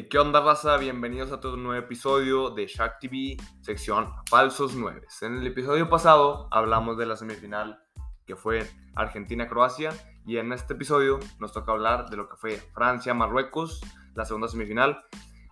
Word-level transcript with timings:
Eh, 0.00 0.08
¿Qué 0.08 0.18
onda, 0.18 0.40
raza? 0.40 0.78
Bienvenidos 0.78 1.30
a 1.30 1.34
otro 1.34 1.58
nuevo 1.58 1.78
episodio 1.78 2.48
de 2.48 2.66
Shark 2.66 3.00
TV, 3.00 3.36
sección 3.60 4.10
Falsos 4.30 4.74
9. 4.74 5.02
En 5.20 5.36
el 5.36 5.46
episodio 5.46 5.90
pasado 5.90 6.48
hablamos 6.50 6.96
de 6.96 7.04
la 7.04 7.16
semifinal 7.16 7.82
que 8.24 8.34
fue 8.34 8.66
Argentina-Croacia 8.94 9.90
y 10.24 10.38
en 10.38 10.54
este 10.54 10.72
episodio 10.72 11.18
nos 11.38 11.52
toca 11.52 11.72
hablar 11.72 12.08
de 12.08 12.16
lo 12.16 12.30
que 12.30 12.36
fue 12.36 12.56
Francia-Marruecos, 12.72 13.82
la 14.14 14.24
segunda 14.24 14.48
semifinal. 14.48 15.04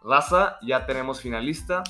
Raza, 0.02 0.56
ya 0.62 0.86
tenemos 0.86 1.20
finalista. 1.20 1.82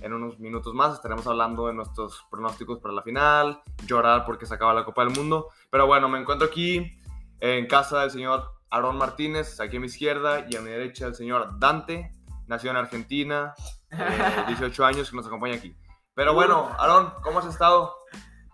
En 0.00 0.12
unos 0.12 0.38
minutos 0.38 0.72
más 0.72 0.94
estaremos 0.94 1.26
hablando 1.26 1.66
de 1.66 1.74
nuestros 1.74 2.24
pronósticos 2.30 2.78
para 2.78 2.94
la 2.94 3.02
final, 3.02 3.60
llorar 3.88 4.24
porque 4.24 4.46
se 4.46 4.54
acaba 4.54 4.72
la 4.72 4.84
Copa 4.84 5.04
del 5.04 5.16
Mundo. 5.16 5.48
Pero 5.68 5.88
bueno, 5.88 6.08
me 6.08 6.20
encuentro 6.20 6.46
aquí 6.46 6.96
en 7.40 7.66
casa 7.66 8.02
del 8.02 8.12
señor 8.12 8.53
Aarón 8.74 8.96
Martínez, 8.96 9.60
aquí 9.60 9.76
a 9.76 9.80
mi 9.80 9.86
izquierda, 9.86 10.46
y 10.50 10.56
a 10.56 10.60
mi 10.60 10.68
derecha 10.68 11.06
el 11.06 11.14
señor 11.14 11.60
Dante, 11.60 12.10
nació 12.48 12.72
en 12.72 12.76
Argentina, 12.76 13.54
18 14.48 14.82
eh, 14.82 14.86
años, 14.86 15.10
que 15.10 15.16
nos 15.16 15.26
acompaña 15.26 15.54
aquí. 15.54 15.76
Pero 16.12 16.34
bueno, 16.34 16.70
Aarón, 16.76 17.12
¿cómo 17.22 17.38
has 17.38 17.46
estado? 17.46 17.94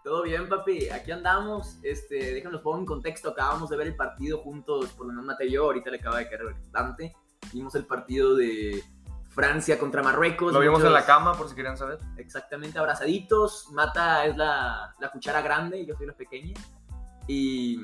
Todo 0.04 0.22
bien, 0.22 0.46
papi. 0.46 0.90
Aquí 0.90 1.10
andamos. 1.10 1.78
Este, 1.82 2.34
déjanos 2.34 2.60
pongo 2.60 2.80
en 2.80 2.86
contexto. 2.86 3.30
Acabamos 3.30 3.70
de 3.70 3.78
ver 3.78 3.86
el 3.86 3.96
partido 3.96 4.38
juntos, 4.38 4.90
por 4.90 5.06
lo 5.06 5.12
menos 5.12 5.24
Mate 5.24 5.50
yo. 5.50 5.64
Ahorita 5.64 5.90
le 5.90 5.96
acaba 5.96 6.18
de 6.18 6.28
caer 6.28 6.54
Dante. 6.70 7.14
Vimos 7.52 7.74
el 7.74 7.86
partido 7.86 8.34
de 8.34 8.82
Francia 9.30 9.78
contra 9.78 10.02
Marruecos. 10.02 10.52
Lo 10.52 10.60
vimos 10.60 10.84
en 10.84 10.92
la 10.92 11.06
cama, 11.06 11.34
por 11.34 11.48
si 11.48 11.54
querían 11.54 11.78
saber. 11.78 11.98
Exactamente, 12.18 12.78
abrazaditos. 12.78 13.68
Mata 13.72 14.26
es 14.26 14.36
la, 14.36 14.94
la 14.98 15.10
cuchara 15.10 15.40
grande, 15.40 15.84
yo 15.86 15.94
soy 15.96 16.06
la 16.06 16.14
pequeña. 16.14 16.54
Y 17.26 17.82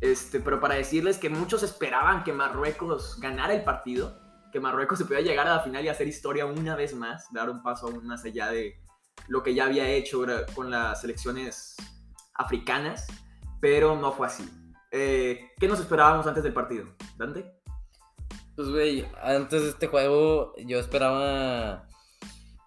este, 0.00 0.40
pero 0.40 0.60
para 0.60 0.76
decirles 0.76 1.18
que 1.18 1.28
muchos 1.28 1.62
esperaban 1.62 2.22
que 2.22 2.32
Marruecos 2.32 3.18
ganara 3.20 3.52
el 3.52 3.64
partido, 3.64 4.20
que 4.52 4.60
Marruecos 4.60 4.98
se 4.98 5.04
pudiera 5.04 5.26
llegar 5.26 5.46
a 5.48 5.56
la 5.56 5.60
final 5.60 5.84
y 5.84 5.88
hacer 5.88 6.06
historia 6.06 6.46
una 6.46 6.76
vez 6.76 6.94
más, 6.94 7.26
dar 7.32 7.50
un 7.50 7.62
paso 7.62 7.88
aún 7.88 8.06
más 8.06 8.24
allá 8.24 8.48
de 8.50 8.80
lo 9.26 9.42
que 9.42 9.54
ya 9.54 9.64
había 9.64 9.88
hecho 9.88 10.24
con 10.54 10.70
las 10.70 11.00
selecciones 11.00 11.76
africanas, 12.34 13.06
pero 13.60 13.96
no 13.96 14.12
fue 14.12 14.28
así. 14.28 14.48
Eh, 14.92 15.50
¿Qué 15.58 15.66
nos 15.66 15.80
esperábamos 15.80 16.26
antes 16.26 16.44
del 16.44 16.54
partido? 16.54 16.86
¿Dante? 17.16 17.52
Pues, 18.54 18.70
güey, 18.70 19.06
antes 19.20 19.62
de 19.62 19.68
este 19.70 19.88
juego 19.88 20.54
yo 20.64 20.78
esperaba, 20.78 21.88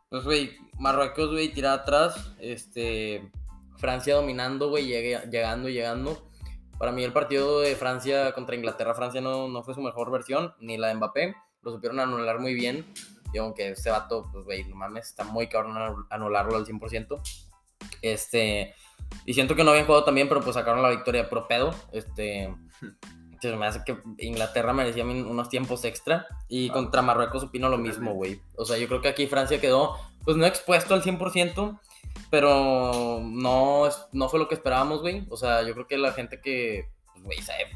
pues, 0.09 0.23
güey, 0.25 0.57
Marruecos, 0.77 1.31
güey, 1.31 1.53
tirar 1.53 1.79
atrás, 1.79 2.33
este, 2.39 3.31
Francia 3.77 4.15
dominando, 4.15 4.69
güey, 4.69 4.87
llegando 4.87 5.69
y 5.69 5.73
llegando 5.73 6.30
para 6.81 6.91
mí 6.91 7.03
el 7.03 7.13
partido 7.13 7.61
de 7.61 7.75
Francia 7.75 8.31
contra 8.31 8.55
Inglaterra, 8.55 8.95
Francia 8.95 9.21
no, 9.21 9.47
no 9.47 9.61
fue 9.61 9.75
su 9.75 9.81
mejor 9.81 10.09
versión, 10.09 10.55
ni 10.59 10.79
la 10.79 10.87
de 10.87 10.95
Mbappé. 10.95 11.35
Lo 11.61 11.71
supieron 11.73 11.99
anular 11.99 12.39
muy 12.39 12.55
bien. 12.55 12.91
Y 13.31 13.37
aunque 13.37 13.69
este 13.69 13.91
vato, 13.91 14.27
pues, 14.33 14.45
güey, 14.45 14.63
no 14.63 14.75
mames, 14.75 15.09
está 15.09 15.23
muy 15.23 15.45
cabrón 15.45 15.77
anularlo 16.09 16.55
al 16.55 16.65
100%. 16.65 17.21
Este, 18.01 18.73
y 19.27 19.35
siento 19.35 19.55
que 19.55 19.63
no 19.63 19.69
habían 19.69 19.85
jugado 19.85 20.05
también, 20.05 20.27
pero 20.27 20.41
pues 20.41 20.55
sacaron 20.55 20.81
la 20.81 20.89
victoria 20.89 21.29
pro 21.29 21.47
pedo. 21.47 21.69
Este, 21.91 22.51
se 23.41 23.55
me 23.55 23.67
hace 23.67 23.83
que 23.85 23.99
Inglaterra 24.17 24.73
merecía 24.73 25.05
unos 25.05 25.49
tiempos 25.49 25.85
extra. 25.85 26.25
Y 26.47 26.71
contra 26.71 27.03
Marruecos 27.03 27.43
opino 27.43 27.69
lo 27.69 27.77
mismo, 27.77 28.15
güey. 28.15 28.41
O 28.55 28.65
sea, 28.65 28.79
yo 28.79 28.87
creo 28.87 29.01
que 29.01 29.09
aquí 29.09 29.27
Francia 29.27 29.61
quedó, 29.61 29.97
pues 30.25 30.35
no 30.35 30.47
expuesto 30.47 30.95
al 30.95 31.03
100%, 31.03 31.79
pero 32.31 33.21
no, 33.21 33.89
no 34.13 34.29
fue 34.29 34.39
lo 34.39 34.47
que 34.47 34.55
esperábamos, 34.55 35.01
güey. 35.01 35.27
O 35.29 35.35
sea, 35.35 35.63
yo 35.63 35.73
creo 35.73 35.85
que 35.85 35.97
la 35.97 36.13
gente 36.13 36.39
que, 36.39 36.89
güey, 37.23 37.39
sabe, 37.39 37.67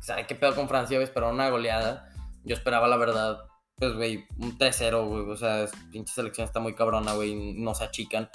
sabe 0.00 0.26
qué 0.26 0.36
pedo 0.36 0.54
con 0.54 0.68
Francia, 0.68 0.96
güey, 0.96 1.04
esperaba 1.04 1.32
una 1.32 1.50
goleada. 1.50 2.08
Yo 2.44 2.54
esperaba, 2.54 2.86
la 2.86 2.96
verdad, 2.96 3.40
pues, 3.74 3.94
güey, 3.94 4.24
un 4.38 4.56
3-0, 4.56 5.08
güey. 5.08 5.28
O 5.28 5.36
sea, 5.36 5.66
pinche 5.90 6.14
selección 6.14 6.46
está 6.46 6.60
muy 6.60 6.76
cabrona, 6.76 7.14
güey, 7.14 7.34
no 7.54 7.74
se 7.74 7.82
achican. 7.82 8.30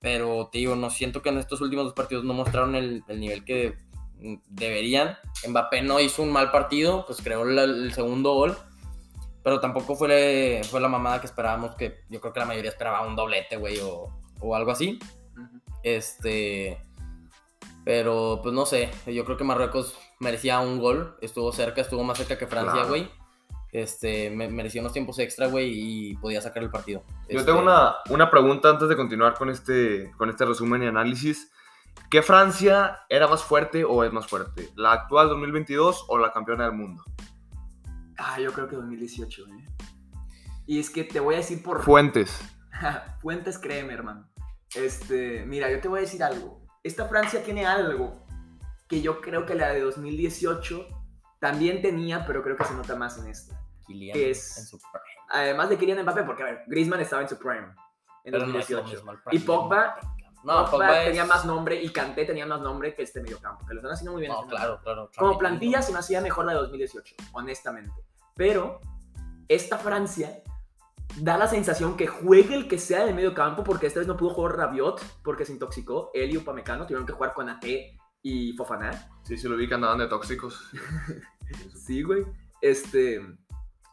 Pero, 0.00 0.50
te 0.52 0.58
digo, 0.58 0.76
no 0.76 0.90
siento 0.90 1.22
que 1.22 1.30
en 1.30 1.38
estos 1.38 1.62
últimos 1.62 1.86
dos 1.86 1.94
partidos 1.94 2.22
no 2.24 2.34
mostraron 2.34 2.74
el, 2.74 3.02
nivel 3.08 3.42
que 3.46 3.74
deberían. 4.48 5.16
Mbappé 5.48 5.80
no 5.80 5.98
hizo 5.98 6.22
un 6.22 6.30
mal 6.30 6.50
partido, 6.50 7.06
pues 7.06 7.22
creó 7.22 7.42
el 7.42 7.90
segundo 7.94 8.34
gol. 8.34 8.58
Pero 9.42 9.60
tampoco 9.60 9.96
fue, 9.96 10.60
fue 10.68 10.80
la 10.80 10.88
mamada 10.88 11.20
que 11.20 11.26
esperábamos, 11.26 11.74
que 11.76 12.00
yo 12.10 12.20
creo 12.20 12.34
que 12.34 12.40
la 12.40 12.46
mayoría 12.46 12.70
esperaba 12.70 13.06
un 13.06 13.16
doblete, 13.16 13.56
güey, 13.56 13.78
o, 13.78 14.12
o 14.40 14.54
algo 14.54 14.70
así. 14.70 14.98
Este. 15.82 16.78
Pero 17.84 18.40
pues 18.42 18.52
no 18.52 18.66
sé, 18.66 18.90
yo 19.06 19.24
creo 19.24 19.36
que 19.36 19.44
Marruecos 19.44 19.96
merecía 20.18 20.58
un 20.58 20.80
gol, 20.80 21.16
estuvo 21.20 21.52
cerca, 21.52 21.82
estuvo 21.82 22.02
más 22.02 22.18
cerca 22.18 22.36
que 22.36 22.48
Francia, 22.48 22.84
güey. 22.84 23.08
Este, 23.70 24.30
mereció 24.30 24.80
unos 24.80 24.92
tiempos 24.92 25.18
extra, 25.18 25.46
güey, 25.46 25.70
y 25.72 26.16
podía 26.16 26.40
sacar 26.40 26.62
el 26.62 26.70
partido. 26.70 27.04
Yo 27.28 27.44
tengo 27.44 27.58
este, 27.58 27.62
una, 27.62 27.94
una, 28.08 28.30
pregunta 28.30 28.70
antes 28.70 28.88
de 28.88 28.96
continuar 28.96 29.34
con 29.34 29.50
este, 29.50 30.10
con 30.16 30.30
este 30.30 30.44
resumen 30.44 30.82
y 30.82 30.86
análisis. 30.86 31.52
¿Qué 32.10 32.22
Francia 32.22 33.00
era 33.08 33.28
más 33.28 33.42
fuerte 33.42 33.84
o 33.84 34.02
es 34.02 34.12
más 34.12 34.26
fuerte? 34.26 34.70
¿La 34.76 34.92
actual 34.92 35.28
2022 35.28 36.06
o 36.08 36.18
la 36.18 36.32
campeona 36.32 36.64
del 36.64 36.72
mundo? 36.72 37.04
Ah, 38.18 38.40
yo 38.40 38.52
creo 38.52 38.68
que 38.68 38.76
2018, 38.76 39.42
¿eh? 39.46 39.64
Y 40.66 40.80
es 40.80 40.90
que 40.90 41.04
te 41.04 41.20
voy 41.20 41.34
a 41.34 41.38
decir 41.38 41.62
por... 41.62 41.82
Fuentes. 41.82 42.40
Fuentes, 43.20 43.58
créeme, 43.58 43.94
hermano. 43.94 44.28
Este, 44.74 45.44
mira, 45.46 45.70
yo 45.70 45.80
te 45.80 45.88
voy 45.88 45.98
a 45.98 46.02
decir 46.02 46.22
algo. 46.22 46.60
Esta 46.82 47.06
Francia 47.06 47.42
tiene 47.42 47.66
algo 47.66 48.26
que 48.88 49.00
yo 49.00 49.20
creo 49.20 49.46
que 49.46 49.54
la 49.54 49.70
de 49.70 49.80
2018 49.80 50.86
también 51.40 51.82
tenía, 51.82 52.26
pero 52.26 52.42
creo 52.42 52.56
que 52.56 52.64
se 52.64 52.74
nota 52.74 52.94
más 52.96 53.18
en 53.18 53.28
esta. 53.28 53.60
Kylian 53.86 54.16
es, 54.18 54.58
en 54.58 54.66
su 54.66 54.78
prime. 54.78 55.04
Además 55.30 55.68
de 55.68 55.78
Kylian 55.78 56.02
Mbappé, 56.02 56.22
porque 56.24 56.42
a 56.42 56.46
ver, 56.46 56.64
Griezmann 56.66 57.00
estaba 57.00 57.22
en 57.22 57.28
su 57.28 57.38
prime 57.38 57.68
en 58.24 58.32
2018. 58.32 59.04
y 59.32 59.38
Pogba, 59.40 59.98
no, 60.44 60.64
Pogba, 60.70 61.04
tenía 61.04 61.24
más 61.24 61.44
nombre 61.44 61.80
y 61.80 61.88
Kanté 61.90 62.24
tenía 62.24 62.46
más 62.46 62.60
nombre 62.60 62.94
que 62.94 63.02
este 63.02 63.20
mediocampo, 63.20 63.66
que 63.66 63.74
lo 63.74 63.80
están 63.80 63.92
haciendo 63.92 64.12
muy 64.12 64.22
bien. 64.22 64.32
No, 64.32 64.46
claro, 64.46 64.80
claro. 64.82 65.10
Como 65.16 65.38
plantilla 65.38 65.82
se 65.82 65.92
me 65.92 65.98
hacía 65.98 66.20
mejor 66.20 66.44
la 66.44 66.52
de 66.52 66.58
2018, 66.58 67.14
honestamente. 67.32 68.04
Pero 68.34 68.80
esta 69.48 69.78
Francia 69.78 70.42
da 71.20 71.38
la 71.38 71.48
sensación 71.48 71.96
que 71.96 72.06
juegue 72.06 72.54
el 72.54 72.68
que 72.68 72.78
sea 72.78 73.04
de 73.04 73.14
medio 73.14 73.34
campo, 73.34 73.64
porque 73.64 73.86
esta 73.86 74.00
vez 74.00 74.08
no 74.08 74.16
pudo 74.16 74.30
jugar 74.30 74.56
Rabiot 74.56 75.00
porque 75.22 75.44
se 75.44 75.52
intoxicó. 75.52 76.10
Él 76.14 76.32
y 76.32 76.36
Upamecano 76.36 76.86
tuvieron 76.86 77.06
que 77.06 77.12
jugar 77.12 77.32
con 77.32 77.48
AT 77.48 77.64
y 78.22 78.52
Fofana. 78.54 79.08
Sí, 79.22 79.36
se 79.36 79.48
lo 79.48 79.56
vi 79.56 79.68
que 79.68 79.74
andaban 79.74 79.98
de 79.98 80.08
tóxicos. 80.08 80.70
sí, 81.74 82.02
güey. 82.02 82.24
Este, 82.60 83.20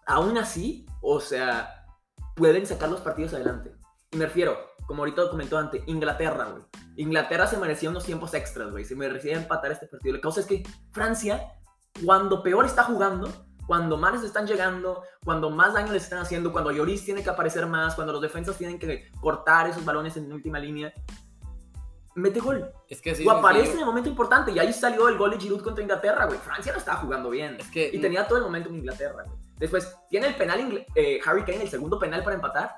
aún 0.06 0.38
así, 0.38 0.86
o 1.02 1.20
sea, 1.20 1.86
pueden 2.36 2.66
sacar 2.66 2.90
los 2.90 3.02
partidos 3.02 3.34
adelante. 3.34 3.74
Y 4.12 4.18
me 4.18 4.26
refiero, 4.26 4.58
como 4.86 5.04
ahorita 5.04 5.30
comentó 5.30 5.58
antes, 5.58 5.84
Inglaterra, 5.88 6.46
güey. 6.46 6.64
Inglaterra 6.96 7.48
se 7.48 7.58
merecía 7.58 7.90
unos 7.90 8.06
tiempos 8.06 8.34
extras, 8.34 8.72
güey. 8.72 8.86
Se 8.86 8.96
merecía 8.96 9.36
empatar 9.36 9.72
este 9.72 9.88
partido. 9.88 10.16
La 10.16 10.22
cosa 10.22 10.42
es 10.42 10.46
que 10.46 10.64
Francia, 10.92 11.54
cuando 12.06 12.44
peor 12.44 12.66
está 12.66 12.84
jugando, 12.84 13.30
cuando 13.68 13.98
más 13.98 14.14
les 14.14 14.24
están 14.24 14.46
llegando, 14.46 15.04
cuando 15.24 15.50
más 15.50 15.74
daño 15.74 15.94
les 15.94 16.04
están 16.04 16.20
haciendo, 16.20 16.52
cuando 16.52 16.72
Lloris 16.72 17.06
tiene 17.06 17.24
que 17.24 17.30
aparecer 17.30 17.66
más, 17.66 17.96
cuando 17.96 18.14
los 18.14 18.22
defensas 18.22 18.58
tienen 18.58 18.78
que 18.78 19.10
cortar 19.22 19.70
esos 19.70 19.86
balones 19.86 20.18
en 20.18 20.32
última 20.32 20.60
línea, 20.60 20.94
mete 22.16 22.40
gol. 22.40 22.72
Es 22.88 23.02
que 23.02 23.16
sí, 23.16 23.26
o 23.26 23.32
aparece 23.32 23.74
en 23.74 23.80
el 23.80 23.86
momento 23.86 24.10
importante. 24.10 24.52
Y 24.52 24.60
ahí 24.60 24.74
salió 24.74 25.08
el 25.08 25.18
gol 25.18 25.32
de 25.32 25.40
Giroud 25.40 25.62
contra 25.62 25.82
Inglaterra, 25.82 26.26
güey. 26.26 26.40
Francia 26.40 26.72
no 26.72 26.78
estaba 26.78 27.00
jugando 27.00 27.30
bien. 27.30 27.58
Es 27.60 27.70
que, 27.70 27.90
y 27.92 28.00
tenía 28.00 28.28
todo 28.28 28.40
el 28.40 28.44
momento 28.44 28.70
en 28.70 28.76
Inglaterra, 28.76 29.24
güey. 29.26 29.38
Después, 29.58 29.96
tiene 30.10 30.28
el 30.28 30.36
penal 30.36 30.86
eh, 30.96 31.20
Harry 31.26 31.44
Kane, 31.44 31.64
el 31.64 31.70
segundo 31.70 32.00
penal 32.00 32.24
para 32.24 32.36
empatar. 32.36 32.78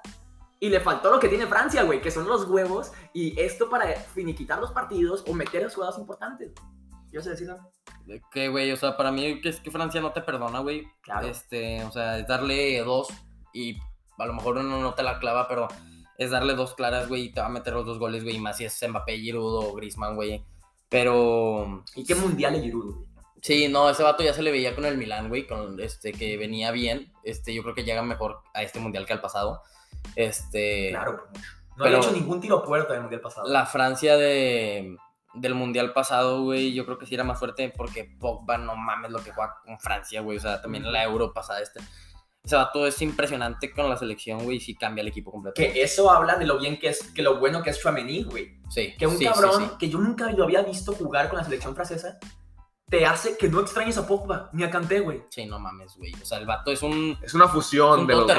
Y 0.59 0.69
le 0.69 0.79
faltó 0.79 1.11
lo 1.11 1.19
que 1.19 1.27
tiene 1.27 1.47
Francia, 1.47 1.83
güey, 1.83 2.01
que 2.01 2.11
son 2.11 2.27
los 2.27 2.45
huevos. 2.45 2.91
Y 3.13 3.39
esto 3.39 3.69
para 3.69 3.87
finiquitar 3.95 4.59
los 4.59 4.71
partidos 4.71 5.23
o 5.27 5.33
meter 5.33 5.63
los 5.63 5.75
jugadas 5.75 5.97
importantes. 5.97 6.51
¿Qué 6.53 6.84
vas 7.17 7.27
a 7.27 7.31
decir, 7.31 7.49
Que, 8.31 8.49
güey, 8.49 8.71
o 8.71 8.77
sea, 8.77 8.97
para 8.97 9.11
mí 9.11 9.39
es 9.43 9.59
que 9.59 9.71
Francia 9.71 10.01
no 10.01 10.11
te 10.11 10.21
perdona, 10.21 10.59
güey. 10.59 10.87
Claro. 11.01 11.27
Este, 11.27 11.83
o 11.83 11.91
sea, 11.91 12.19
es 12.19 12.27
darle 12.27 12.81
dos 12.83 13.07
y 13.53 13.77
a 14.17 14.25
lo 14.25 14.33
mejor 14.33 14.57
uno 14.57 14.79
no 14.79 14.93
te 14.93 15.03
la 15.03 15.19
clava, 15.19 15.47
pero 15.47 15.67
es 16.17 16.31
darle 16.31 16.53
dos 16.55 16.73
claras, 16.73 17.07
güey, 17.07 17.23
y 17.23 17.31
te 17.31 17.41
va 17.41 17.47
a 17.47 17.49
meter 17.49 17.73
los 17.73 17.85
dos 17.85 17.99
goles, 17.99 18.23
güey, 18.23 18.39
más 18.39 18.57
si 18.57 18.65
es 18.65 18.85
Mbappé, 18.87 19.17
Giroud 19.17 19.55
o 19.55 19.73
Griezmann, 19.73 20.15
güey. 20.15 20.43
Pero... 20.89 21.83
¿Y 21.95 22.05
qué 22.05 22.15
mundial 22.15 22.55
es 22.55 22.63
Giroud, 22.63 22.95
güey? 22.95 23.07
Sí, 23.41 23.67
no, 23.67 23.89
ese 23.89 24.01
vato 24.01 24.23
ya 24.23 24.33
se 24.33 24.41
le 24.41 24.51
veía 24.51 24.73
con 24.73 24.85
el 24.85 24.97
Milan, 24.97 25.29
güey, 25.29 25.45
con 25.45 25.79
este, 25.79 26.13
que 26.13 26.35
venía 26.37 26.71
bien. 26.71 27.11
Este, 27.23 27.53
yo 27.53 27.61
creo 27.63 27.75
que 27.75 27.83
llega 27.83 28.01
mejor 28.01 28.39
a 28.53 28.63
este 28.63 28.79
mundial 28.79 29.05
que 29.05 29.13
al 29.13 29.21
pasado. 29.21 29.61
Este... 30.15 30.89
Claro, 30.89 31.25
No 31.77 31.85
había 31.85 31.97
hecho 31.97 32.11
ningún 32.11 32.39
tiro 32.39 32.63
puerta 32.63 32.93
en 32.93 32.95
el 32.97 33.01
mundial 33.03 33.21
pasado. 33.21 33.47
La 33.47 33.65
Francia 33.65 34.17
de 34.17 34.97
del 35.35 35.55
mundial 35.55 35.93
pasado, 35.93 36.43
güey, 36.43 36.73
yo 36.73 36.85
creo 36.85 36.97
que 36.97 37.05
sí 37.05 37.15
era 37.15 37.23
más 37.23 37.39
fuerte 37.39 37.73
porque 37.75 38.03
Pogba, 38.03 38.57
no 38.57 38.75
mames 38.75 39.11
lo 39.11 39.23
que 39.23 39.31
juega 39.31 39.55
con 39.63 39.79
Francia, 39.79 40.21
güey. 40.21 40.37
O 40.37 40.41
sea, 40.41 40.61
también 40.61 40.91
la 40.91 41.03
Euro 41.03 41.33
pasada 41.33 41.61
este. 41.61 41.79
Ese 42.43 42.55
vato 42.55 42.85
es 42.85 43.01
impresionante 43.01 43.71
con 43.71 43.89
la 43.89 43.97
selección, 43.97 44.43
güey, 44.43 44.57
y 44.57 44.59
sí 44.59 44.75
cambia 44.75 45.01
el 45.01 45.07
equipo 45.07 45.31
completo. 45.31 45.55
Que 45.55 45.81
eso 45.81 46.11
habla 46.11 46.35
de 46.35 46.45
lo 46.45 46.59
bien 46.59 46.77
que 46.77 46.89
es, 46.89 47.11
que 47.11 47.23
lo 47.23 47.39
bueno 47.39 47.63
que 47.63 47.71
es 47.71 47.79
Chouameni, 47.79 48.23
güey. 48.23 48.59
Sí. 48.69 48.93
Que 48.97 49.07
un 49.07 49.17
sí, 49.17 49.25
cabrón 49.25 49.77
que 49.79 49.89
yo 49.89 49.97
nunca 49.97 50.31
lo 50.31 50.43
había 50.43 50.61
visto 50.61 50.93
jugar 50.93 51.27
con 51.29 51.39
la 51.39 51.43
selección 51.43 51.73
francesa. 51.73 52.19
Te 52.89 53.05
hace 53.05 53.35
que 53.37 53.49
no 53.49 53.61
extrañes 53.61 53.97
a 53.97 54.05
Pogba 54.07 54.49
ni 54.53 54.63
a 54.63 54.69
Kanté, 54.69 54.99
güey. 54.99 55.23
Sí, 55.29 55.45
no 55.45 55.59
mames, 55.59 55.95
güey. 55.97 56.13
O 56.21 56.25
sea, 56.25 56.37
el 56.37 56.45
vato 56.45 56.71
es 56.71 56.81
un. 56.83 57.17
Es 57.21 57.33
una 57.33 57.47
fusión 57.47 58.01
Un 58.01 58.07
de 58.07 58.13
los 58.15 58.27
dos. 58.27 58.37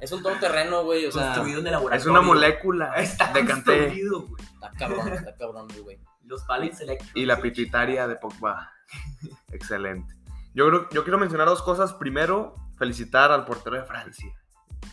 Es 0.00 0.12
un 0.12 0.22
todoterreno, 0.22 0.84
güey. 0.84 1.06
O 1.06 1.12
sea, 1.12 1.26
Construido 1.26 1.60
en 1.60 1.66
el 1.66 1.72
laboratorio. 1.72 2.00
es 2.00 2.06
una 2.06 2.20
molécula 2.20 2.94
Está 2.96 3.32
de 3.32 3.44
Kanté. 3.44 3.78
construido, 3.78 4.22
güey. 4.22 4.42
está 4.54 4.70
cabrón, 4.78 5.08
está 5.12 5.36
cabrón, 5.36 5.68
güey. 5.82 5.98
Los 6.24 6.46
Balance 6.46 6.84
Electric. 6.84 7.16
y 7.16 7.26
la 7.26 7.40
pituitaria 7.40 8.06
de 8.08 8.16
Pogba. 8.16 8.70
Excelente. 9.52 10.14
Yo, 10.54 10.68
creo, 10.68 10.88
yo 10.90 11.02
quiero 11.04 11.18
mencionar 11.18 11.46
dos 11.48 11.62
cosas. 11.62 11.92
Primero, 11.94 12.54
felicitar 12.78 13.30
al 13.32 13.44
portero 13.44 13.76
de 13.76 13.84
Francia. 13.84 14.32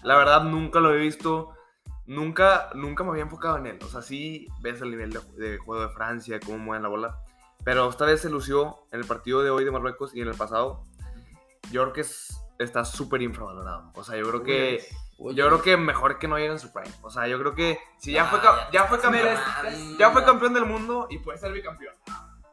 La 0.04 0.18
verdad, 0.18 0.44
nunca 0.44 0.80
lo 0.80 0.94
he 0.94 0.98
visto. 0.98 1.52
Nunca, 2.08 2.70
nunca 2.76 3.04
me 3.04 3.12
había 3.12 3.24
enfocado 3.24 3.58
en 3.58 3.66
él. 3.68 3.80
O 3.84 3.88
sea, 3.88 4.02
sí 4.02 4.48
ves 4.62 4.82
el 4.82 4.92
nivel 4.92 5.12
de, 5.12 5.20
de 5.38 5.58
juego 5.58 5.88
de 5.88 5.90
Francia, 5.94 6.40
cómo 6.46 6.58
mueven 6.60 6.84
la 6.84 6.90
bola. 6.90 7.20
Pero 7.66 7.90
esta 7.90 8.06
vez 8.06 8.22
se 8.22 8.30
lució 8.30 8.86
en 8.94 9.02
el 9.02 9.06
partido 9.08 9.42
de 9.44 9.50
hoy 9.50 9.66
de 9.66 9.72
Marruecos 9.72 10.16
y 10.16 10.22
en 10.22 10.30
el 10.30 10.36
pasado. 10.36 10.84
Yo 11.72 11.82
creo 11.82 11.94
que 11.94 12.02
es- 12.02 12.40
está 12.60 12.86
súper 12.86 13.22
infravalorado. 13.22 13.92
O 13.96 14.04
sea, 14.04 14.16
yo 14.18 14.30
creo 14.30 14.44
que 14.44 14.88
Oye, 15.18 15.36
yo 15.36 15.48
creo 15.48 15.62
que 15.62 15.76
mejor 15.78 16.20
que 16.20 16.28
no 16.28 16.38
llegue 16.38 16.52
en 16.52 16.60
su 16.60 16.72
prime. 16.72 16.94
O 17.02 17.10
sea, 17.10 17.28
yo 17.28 17.38
creo 17.40 17.56
que 17.56 17.80
si 17.98 18.12
ya 18.14 18.24
Ah, 18.24 18.28
fue, 18.28 18.40
ya 18.42 18.70
ya 18.72 18.84
fue 18.86 19.00
campeón, 19.00 19.38
ya 19.98 20.12
fue 20.12 20.24
campeón 20.24 20.54
del 20.54 20.66
mundo 20.66 21.08
y 21.10 21.18
puede 21.20 21.38
ser 21.38 21.52
bicampeón. 21.52 21.96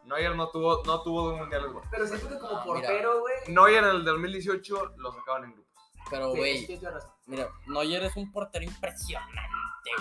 Neuer 0.04 0.34
no 0.34 0.48
tuvo, 0.48 0.82
no 0.84 1.02
tuvo 1.02 1.28
dos 1.30 1.38
mundiales. 1.38 1.70
güey. 1.72 1.84
Pero 1.90 2.06
siento 2.06 2.28
que 2.28 2.38
como 2.38 2.64
portero, 2.64 3.20
güey. 3.20 3.34
Neuer 3.48 3.84
en 3.84 3.90
el 3.90 4.04
2018 4.04 4.94
lo 4.96 5.12
sacaban 5.12 5.44
en 5.44 5.52
grupos. 5.52 5.72
Pero, 6.10 6.30
güey, 6.30 6.66
sí, 6.66 6.80
mira, 7.26 7.48
Neuer 7.66 8.02
es 8.04 8.16
un 8.16 8.30
portero 8.32 8.64
impresionante, 8.64 9.40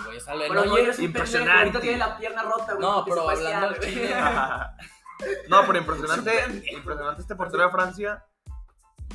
güey. 0.04 0.16
O 0.16 0.20
sea, 0.20 0.34
lo 0.34 0.42
de 0.42 0.48
Pero 0.48 0.60
Neuer- 0.62 0.68
Neuer 0.68 0.88
es 0.90 0.98
impresionante. 0.98 1.52
Ahorita 1.58 1.80
tiene 1.80 1.98
la 1.98 2.16
pierna 2.18 2.42
rota, 2.42 2.74
güey. 2.74 2.80
No, 2.80 3.04
pero 3.04 3.28
hablando 3.30 3.74
chile. 3.80 4.14
no, 5.48 5.60
pero 5.66 5.78
impresionante, 5.78 6.62
impresionante 6.72 7.22
este 7.22 7.34
portero 7.36 7.64
de 7.64 7.70
Francia. 7.70 8.24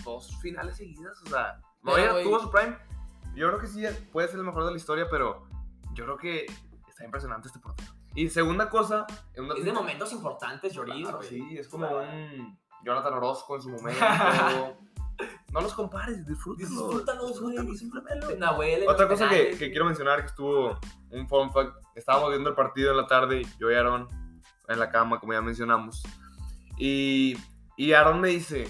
Dos 0.04 0.36
finales 0.42 0.78
seguidas, 0.78 1.22
o 1.24 1.30
sea, 1.30 1.60
Neuer 1.84 2.12
güey. 2.12 2.24
tuvo 2.24 2.40
su 2.40 2.52
prime. 2.52 2.78
Yo 3.36 3.48
creo 3.48 3.60
que 3.60 3.68
sí 3.68 3.84
puede 4.12 4.28
ser 4.28 4.40
el 4.40 4.46
mejor 4.46 4.66
de 4.66 4.72
la 4.72 4.78
historia, 4.78 5.08
pero 5.10 5.48
yo 5.94 6.06
creo 6.06 6.18
que 6.18 6.46
está 6.88 7.04
impresionante 7.06 7.48
este 7.48 7.60
portero. 7.60 7.92
Y 8.16 8.30
segunda 8.30 8.70
cosa, 8.70 9.06
en 9.34 9.46
una- 9.46 9.56
Es 9.56 9.66
de 9.66 9.72
momentos 9.74 10.12
importantes, 10.12 10.74
Lloris, 10.74 11.08
Claro, 11.08 11.22
sí, 11.22 11.58
es 11.58 11.68
como 11.68 11.88
un 11.88 12.58
Jonathan 12.84 13.14
Orozco 13.14 13.56
en 13.56 13.62
su 13.62 13.70
momento. 13.70 14.00
no 15.52 15.62
los 15.62 15.74
compares, 15.74 16.26
disfrútalos. 16.26 16.70
Disfrútalos, 16.72 17.42
güey. 17.42 17.76
simplemente. 17.78 18.38
Nahuel 18.38 18.88
Otra 18.88 19.08
cosa 19.08 19.30
que, 19.30 19.52
que 19.58 19.70
quiero 19.70 19.86
mencionar 19.86 20.22
que 20.22 20.28
estuvo 20.28 20.80
un 21.12 21.28
fun 21.28 21.52
fact. 21.52 21.76
Estábamos 21.96 22.30
viendo 22.30 22.50
el 22.50 22.56
partido 22.56 22.92
en 22.92 22.98
la 22.98 23.08
tarde, 23.08 23.44
yo 23.60 23.72
y 23.72 23.76
Aaron 23.76 24.08
en 24.68 24.80
la 24.80 24.90
cama, 24.90 25.20
como 25.20 25.34
ya 25.34 25.42
mencionamos. 25.42 26.04
Y, 26.78 27.38
y 27.76 27.94
Aaron 27.94 28.22
me 28.22 28.30
dice, 28.30 28.68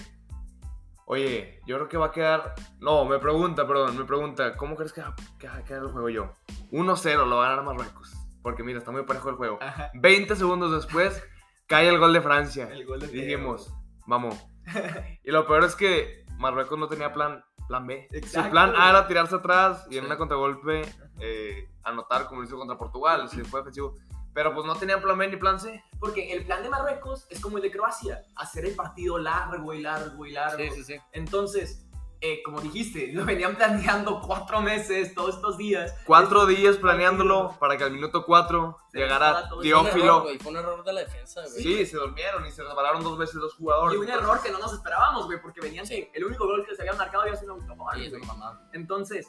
oye, 1.06 1.60
yo 1.66 1.76
creo 1.76 1.88
que 1.88 1.96
va 1.96 2.06
a 2.06 2.12
quedar... 2.12 2.54
No, 2.80 3.04
me 3.04 3.18
pregunta, 3.18 3.66
perdón, 3.66 3.96
me 3.98 4.04
pregunta, 4.04 4.56
¿cómo 4.56 4.76
crees 4.76 4.92
que 4.92 5.00
va, 5.02 5.14
que 5.38 5.48
va 5.48 5.56
a 5.56 5.64
quedar 5.64 5.82
el 5.82 5.90
juego 5.90 6.08
yo? 6.08 6.32
1-0, 6.70 7.26
lo 7.26 7.36
va 7.36 7.46
a 7.46 7.50
ganar 7.50 7.64
Marruecos. 7.64 8.12
Porque 8.42 8.62
mira, 8.62 8.78
está 8.78 8.90
muy 8.90 9.02
parejo 9.02 9.30
el 9.30 9.36
juego. 9.36 9.58
Ajá. 9.60 9.90
20 9.94 10.36
segundos 10.36 10.72
después, 10.72 11.22
cae 11.66 11.88
el 11.88 11.98
gol 11.98 12.12
de 12.12 12.20
Francia. 12.20 12.68
El 12.70 12.86
gol 12.86 13.00
de 13.00 13.08
dijimos, 13.08 13.72
vamos. 14.06 14.34
Y 15.24 15.30
lo 15.30 15.46
peor 15.46 15.64
es 15.64 15.74
que 15.74 16.24
Marruecos 16.38 16.78
no 16.78 16.88
tenía 16.88 17.12
plan, 17.12 17.42
plan 17.66 17.86
B. 17.86 18.06
Exacto, 18.12 18.44
Su 18.46 18.50
plan 18.50 18.72
A 18.76 18.90
era 18.90 19.06
tirarse 19.06 19.34
atrás 19.34 19.86
y 19.90 19.96
en 19.96 20.02
Sí. 20.02 20.06
una 20.06 20.16
contragolpe 20.16 20.82
eh, 21.20 21.68
anotar 21.82 22.26
como 22.26 22.40
lo 22.42 22.46
hizo 22.46 22.56
contra 22.58 22.76
Portugal. 22.78 23.28
Si 23.28 23.42
fue 23.42 23.60
defensivo. 23.60 23.94
Pero 24.34 24.54
pues 24.54 24.66
no 24.66 24.76
tenían 24.76 25.00
plan 25.02 25.18
B 25.18 25.28
ni 25.28 25.36
plan 25.36 25.58
C. 25.58 25.82
Porque 25.98 26.32
el 26.32 26.44
plan 26.44 26.62
de 26.62 26.68
Marruecos 26.68 27.26
es 27.30 27.40
como 27.40 27.56
el 27.56 27.62
de 27.62 27.70
Croacia, 27.72 28.22
hacer 28.36 28.64
el 28.66 28.74
partido 28.76 29.18
largo 29.18 29.72
y 29.74 29.82
largo 29.82 30.24
y 30.26 30.32
largo. 30.32 30.58
Sí, 30.58 30.70
sí, 30.70 30.84
sí. 30.84 30.96
Entonces, 31.12 31.84
eh, 32.20 32.42
como 32.44 32.60
dijiste, 32.60 33.12
lo 33.12 33.24
venían 33.24 33.54
planeando 33.56 34.20
cuatro 34.20 34.60
meses, 34.60 35.14
todos 35.14 35.36
estos 35.36 35.56
días. 35.56 35.94
Cuatro 36.04 36.46
días 36.46 36.76
planeándolo 36.76 37.56
para 37.58 37.76
que 37.76 37.84
al 37.84 37.92
minuto 37.92 38.24
cuatro 38.26 38.78
Se 38.92 38.98
llegara. 38.98 39.48
Fue 39.48 39.62
Teófilo. 39.62 40.22
güey. 40.22 40.38
Fue 40.38 40.50
un 40.52 40.58
error 40.58 40.84
de 40.84 40.92
la 40.92 41.00
defensa, 41.00 41.40
güey. 41.42 41.62
Sí, 41.62 41.86
se 41.86 41.96
durmieron 41.96 42.44
y 42.46 42.50
se 42.50 42.62
resbalaron 42.62 43.02
dos 43.02 43.18
veces 43.18 43.36
los 43.36 43.54
jugadores. 43.54 43.96
Y 43.96 43.98
un 44.00 44.08
error 44.08 44.40
que 44.42 44.50
no 44.50 44.58
nos 44.58 44.72
esperábamos, 44.72 45.26
güey, 45.26 45.40
porque 45.40 45.60
venían 45.60 45.86
Sí. 45.86 46.08
el 46.12 46.24
único 46.24 46.44
gol 46.46 46.64
que 46.66 46.74
se 46.76 46.82
había 46.82 46.94
marcado 46.94 47.22
había 47.22 47.34
sido 47.36 47.54
un 47.54 47.62
autogol, 47.62 47.94
Sí, 47.96 48.04
es 48.04 48.10
güey. 48.10 48.22
una 48.22 48.32
mamada. 48.34 48.68
Entonces, 48.72 49.28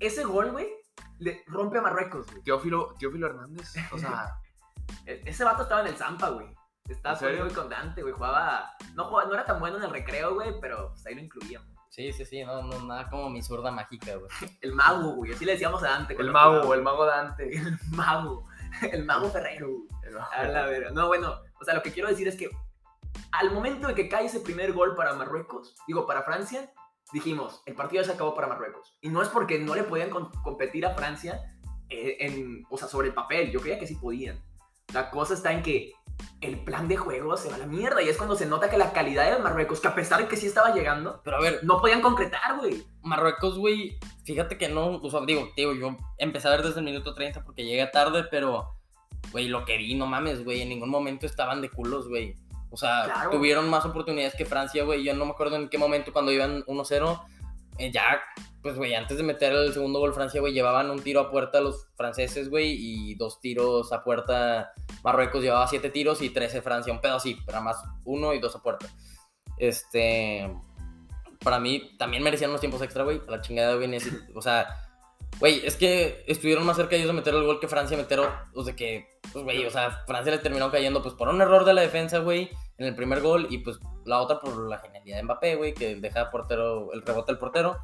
ese 0.00 0.24
gol, 0.24 0.52
güey, 0.52 0.68
le 1.22 1.42
rompe 1.46 1.78
a 1.78 1.82
Marruecos, 1.82 2.30
güey. 2.30 2.42
Teófilo, 2.42 2.94
Teófilo 2.98 3.26
Hernández. 3.28 3.74
O 3.92 3.98
sea, 3.98 4.34
E- 5.06 5.22
Ese 5.24 5.44
vato 5.44 5.62
estaba 5.62 5.80
en 5.82 5.86
el 5.88 5.96
Zampa, 5.96 6.28
güey. 6.30 6.46
Estaba 6.88 7.14
¿En 7.14 7.20
serio? 7.20 7.44
muy 7.44 7.54
constante, 7.54 8.02
güey. 8.02 8.12
Jugaba 8.12 8.70
no, 8.94 9.04
jugaba. 9.04 9.28
no 9.28 9.34
era 9.34 9.44
tan 9.46 9.60
bueno 9.60 9.76
en 9.78 9.84
el 9.84 9.90
recreo, 9.90 10.34
güey, 10.34 10.60
pero 10.60 10.90
pues, 10.90 11.06
ahí 11.06 11.14
lo 11.14 11.20
incluían. 11.22 11.62
Sí, 11.88 12.12
sí, 12.12 12.24
sí. 12.24 12.42
No, 12.44 12.62
no, 12.62 12.84
nada 12.86 13.08
como 13.08 13.30
mi 13.30 13.42
zurda 13.42 13.70
mágica, 13.70 14.16
güey. 14.16 14.30
El 14.60 14.74
mago, 14.74 15.14
güey. 15.14 15.32
Así 15.32 15.44
le 15.44 15.52
decíamos 15.52 15.82
a 15.84 15.88
Dante. 15.88 16.14
el 16.18 16.30
mago, 16.32 16.56
jugaba. 16.56 16.74
el 16.74 16.82
mago 16.82 17.06
Dante. 17.06 17.50
El 17.56 17.78
mago. 17.92 18.46
El 18.90 19.04
mago 19.04 19.30
Ferrero, 19.30 19.68
güey. 19.68 19.88
El 20.04 20.14
mago. 20.14 20.26
A 20.32 20.42
la 20.44 20.66
verga. 20.66 20.90
No, 20.90 21.06
bueno, 21.06 21.36
o 21.60 21.64
sea, 21.64 21.74
lo 21.74 21.82
que 21.82 21.92
quiero 21.92 22.08
decir 22.08 22.26
es 22.28 22.36
que 22.36 22.50
al 23.30 23.50
momento 23.52 23.86
de 23.88 23.94
que 23.94 24.08
cae 24.08 24.26
ese 24.26 24.40
primer 24.40 24.72
gol 24.72 24.94
para 24.96 25.12
Marruecos, 25.14 25.74
digo, 25.86 26.06
para 26.06 26.22
Francia, 26.22 26.72
dijimos, 27.12 27.62
el 27.66 27.74
partido 27.74 28.02
ya 28.02 28.08
se 28.08 28.14
acabó 28.14 28.34
para 28.34 28.48
Marruecos. 28.48 28.96
Y 29.00 29.08
no 29.08 29.22
es 29.22 29.28
porque 29.28 29.58
no 29.58 29.74
le 29.74 29.84
podían 29.84 30.10
competir 30.10 30.86
a 30.86 30.94
Francia 30.94 31.40
eh, 31.88 32.16
en, 32.20 32.64
o 32.70 32.78
sea, 32.78 32.88
sobre 32.88 33.08
el 33.08 33.14
papel. 33.14 33.50
Yo 33.50 33.60
creía 33.60 33.78
que 33.78 33.86
sí 33.86 33.94
podían. 33.96 34.42
La 34.92 35.10
cosa 35.10 35.34
está 35.34 35.52
en 35.52 35.62
que 35.62 35.92
el 36.40 36.58
plan 36.58 36.88
de 36.88 36.96
juego 36.96 37.36
se 37.36 37.48
va 37.48 37.54
a 37.54 37.58
la 37.58 37.66
mierda 37.66 38.02
y 38.02 38.08
es 38.08 38.16
cuando 38.16 38.36
se 38.36 38.46
nota 38.46 38.68
que 38.68 38.76
la 38.76 38.92
calidad 38.92 39.30
de 39.30 39.42
Marruecos, 39.42 39.80
que 39.80 39.88
a 39.88 39.94
pesar 39.94 40.20
de 40.20 40.28
que 40.28 40.36
sí 40.36 40.46
estaba 40.46 40.74
llegando, 40.74 41.20
Pero 41.24 41.36
a 41.36 41.40
ver, 41.40 41.60
no 41.62 41.80
podían 41.80 42.02
concretar, 42.02 42.58
güey. 42.58 42.84
Marruecos, 43.02 43.58
güey, 43.58 43.98
fíjate 44.24 44.58
que 44.58 44.68
no, 44.68 44.96
o 44.96 45.10
sea, 45.10 45.20
digo, 45.26 45.48
digo, 45.56 45.72
yo 45.72 45.96
empecé 46.18 46.48
a 46.48 46.52
ver 46.52 46.62
desde 46.62 46.80
el 46.80 46.84
minuto 46.84 47.14
30 47.14 47.44
porque 47.44 47.64
llegué 47.64 47.86
tarde, 47.86 48.24
pero, 48.30 48.74
güey, 49.30 49.48
lo 49.48 49.64
que 49.64 49.76
vi, 49.76 49.94
no 49.94 50.06
mames, 50.06 50.44
güey, 50.44 50.62
en 50.62 50.68
ningún 50.68 50.90
momento 50.90 51.26
estaban 51.26 51.60
de 51.62 51.70
culos, 51.70 52.08
güey. 52.08 52.36
O 52.72 52.76
sea, 52.76 53.04
Claro. 53.04 53.30
tuvieron 53.30 53.68
más 53.68 53.84
oportunidades 53.84 54.34
que 54.34 54.46
Francia, 54.46 54.82
güey. 54.84 55.04
Yo 55.04 55.14
no 55.14 55.26
me 55.26 55.32
acuerdo 55.32 55.56
en 55.56 55.68
qué 55.68 55.78
momento 55.78 56.12
cuando 56.12 56.32
iban 56.32 56.64
1-0, 56.66 57.22
eh, 57.78 57.92
ya, 57.92 58.20
pues, 58.62 58.76
güey, 58.76 58.94
antes 58.94 59.16
de 59.18 59.22
meter 59.22 59.52
el 59.52 59.72
segundo 59.72 59.98
gol 59.98 60.14
Francia, 60.14 60.40
güey, 60.40 60.52
llevaban 60.52 60.90
un 60.90 61.02
tiro 61.02 61.20
a 61.20 61.30
puerta 61.30 61.60
los 61.60 61.88
franceses, 61.96 62.48
güey, 62.48 62.74
y 62.78 63.14
dos 63.14 63.40
tiros 63.40 63.92
a 63.92 64.02
puerta. 64.02 64.72
Marruecos 65.04 65.42
llevaba 65.42 65.68
siete 65.68 65.90
tiros 65.90 66.22
y 66.22 66.30
13 66.30 66.62
Francia, 66.62 66.92
un 66.92 67.00
pedo 67.00 67.16
así, 67.16 67.36
pero 67.46 67.60
más 67.60 67.76
uno 68.04 68.32
y 68.34 68.40
dos 68.40 68.56
a 68.56 68.62
puerta. 68.62 68.86
Este, 69.58 70.50
para 71.42 71.58
mí 71.60 71.94
también 71.98 72.22
merecían 72.22 72.50
unos 72.50 72.60
tiempos 72.60 72.82
extra, 72.82 73.04
güey. 73.04 73.20
La 73.28 73.40
chingada, 73.40 73.74
güey. 73.74 73.98
O 74.34 74.42
sea, 74.42 74.66
güey, 75.38 75.64
es 75.66 75.76
que 75.76 76.24
estuvieron 76.26 76.64
más 76.64 76.76
cerca 76.76 76.96
ellos 76.96 77.08
de 77.08 77.12
meter 77.14 77.34
el 77.34 77.44
gol 77.44 77.60
que 77.60 77.68
Francia 77.68 77.96
meter, 77.96 78.20
o, 78.54 78.62
de 78.62 78.76
que, 78.76 79.06
pues, 79.32 79.44
güey, 79.44 79.66
o 79.66 79.70
sea, 79.70 79.90
Francia 80.06 80.32
le 80.32 80.38
terminó 80.38 80.70
cayendo, 80.70 81.02
pues, 81.02 81.14
por 81.14 81.28
un 81.28 81.40
error 81.40 81.64
de 81.64 81.74
la 81.74 81.80
defensa, 81.82 82.18
güey, 82.18 82.50
en 82.78 82.86
el 82.86 82.94
primer 82.94 83.20
gol, 83.20 83.46
y 83.50 83.58
pues 83.58 83.78
la 84.04 84.20
otra 84.20 84.40
por 84.40 84.68
la 84.68 84.78
genialidad 84.78 85.16
de 85.16 85.22
Mbappé, 85.22 85.56
güey, 85.56 85.74
que 85.74 85.96
deja 85.96 86.30
portero, 86.30 86.92
el 86.92 87.02
rebote 87.02 87.32
del 87.32 87.38
portero, 87.38 87.78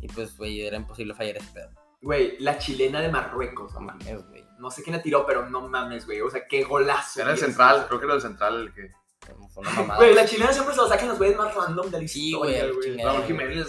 y 0.00 0.08
pues, 0.08 0.36
güey, 0.36 0.62
era 0.66 0.76
imposible 0.76 1.14
fallar 1.14 1.36
ese 1.36 1.52
pedo. 1.52 1.70
Güey, 2.02 2.36
la 2.40 2.58
chilena 2.58 3.00
de 3.00 3.08
Marruecos, 3.08 3.72
No 3.72 3.80
mames, 3.80 4.28
güey. 4.28 4.44
No 4.58 4.70
sé 4.70 4.82
quién 4.82 4.94
la 4.96 5.02
tiró, 5.02 5.24
pero 5.26 5.48
no 5.48 5.68
mames, 5.68 6.04
güey. 6.06 6.20
O 6.20 6.28
sea, 6.30 6.46
qué 6.46 6.62
golazo. 6.62 7.22
Era 7.22 7.32
el 7.32 7.38
central, 7.38 7.86
creo 7.88 7.98
que 7.98 8.04
era 8.06 8.14
el 8.14 8.20
central 8.20 8.60
el 8.60 8.74
que. 8.74 8.90
Güey, 9.96 10.14
la 10.14 10.26
chilena 10.26 10.52
siempre 10.52 10.74
se 10.74 10.80
lo 10.82 10.86
sacan 10.88 11.08
los 11.08 11.16
güeyes 11.18 11.36
más 11.38 11.54
random 11.54 11.90
de 11.90 12.02
la 12.02 12.08
Sí, 12.08 12.30
historia, 12.30 12.64
güey, 12.64 12.74
güey. 12.74 12.90
chingada. 12.90 13.12
Raúl 13.14 13.24
Jiménez. 13.24 13.68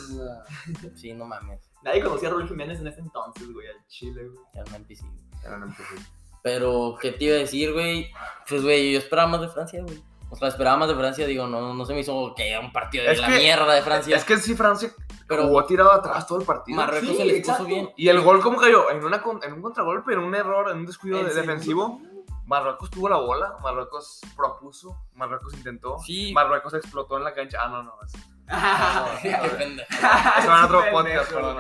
Sí, 0.96 1.14
no 1.14 1.26
mames. 1.26 1.62
Nadie 1.84 2.04
conocía 2.04 2.28
a 2.28 2.32
Raúl 2.32 2.48
Jiménez 2.48 2.80
en 2.80 2.88
ese 2.88 3.00
entonces, 3.00 3.52
güey, 3.54 3.68
al 3.68 3.88
Chile, 3.88 4.28
güey. 4.28 4.46
Realmente 4.54 4.96
sí. 4.98 5.06
Eran 5.46 5.64
imposibles. 5.64 6.06
Pero, 6.46 6.96
¿qué 7.02 7.12
te 7.12 7.24
iba 7.26 7.36
a 7.38 7.40
decir, 7.40 7.74
güey? 7.74 8.12
Pues, 8.48 8.62
güey, 8.62 8.92
yo 8.94 9.00
esperaba 9.00 9.28
más 9.28 9.42
de 9.42 9.48
Francia, 9.50 9.82
güey. 9.82 10.00
O 10.30 10.36
sea, 10.36 10.48
esperaba 10.50 10.78
más 10.78 10.88
de 10.90 10.94
Francia, 10.94 11.26
digo, 11.26 11.48
no, 11.48 11.74
no 11.74 11.86
se 11.86 11.94
me 11.96 12.02
hizo 12.02 12.36
que 12.36 12.56
un 12.62 12.72
partido 12.72 13.04
de 13.04 13.14
Es 13.14 13.20
la 13.20 13.28
que- 13.30 13.38
mierda 13.40 13.74
de 13.74 13.82
Francia. 13.82 14.16
Es 14.16 14.24
que 14.26 14.38
sí, 14.38 14.54
Francia 14.56 14.94
pero 15.28 15.48
jugó 15.48 15.66
tirado 15.66 15.92
atrás 15.92 16.28
todo 16.28 16.40
el 16.40 16.46
partido. 16.46 16.78
Marruecos 16.78 17.10
Sí, 17.10 17.16
se 17.18 17.26
les 17.26 17.48
puso 17.48 17.66
bien. 17.66 17.90
Y 17.98 18.10
el 18.10 18.22
gol, 18.22 18.42
¿cómo 18.42 18.60
cayó? 18.60 18.92
En, 18.92 19.04
una, 19.04 19.24
en 19.42 19.54
un 19.54 19.62
contragolpe, 19.64 20.14
en 20.14 20.20
un 20.20 20.36
error, 20.36 20.70
en 20.70 20.78
un 20.78 20.86
descuido 20.86 21.24
de- 21.24 21.34
defensivo. 21.34 22.00
Marruecos 22.46 22.92
tuvo 22.92 23.10
la 23.10 23.18
bola, 23.18 23.56
Marruecos 23.64 24.22
propuso, 24.36 25.02
Marruecos 25.16 25.52
intentó. 25.56 25.98
Sí. 25.98 26.32
Marruecos 26.32 26.76
explotó 26.76 27.18
en 27.18 27.24
la 27.24 27.34
cancha. 27.34 27.58
Ah, 27.60 27.70
no, 27.70 27.82
no. 27.82 27.94
es- 28.06 28.14
No, 28.48 29.20
qué 29.24 29.50
pendejo. 29.58 29.90
Eso 29.92 30.48
va 30.48 30.60
en 30.60 30.66
otro 30.66 30.84
podcast, 30.92 31.32
perdón. 31.34 31.58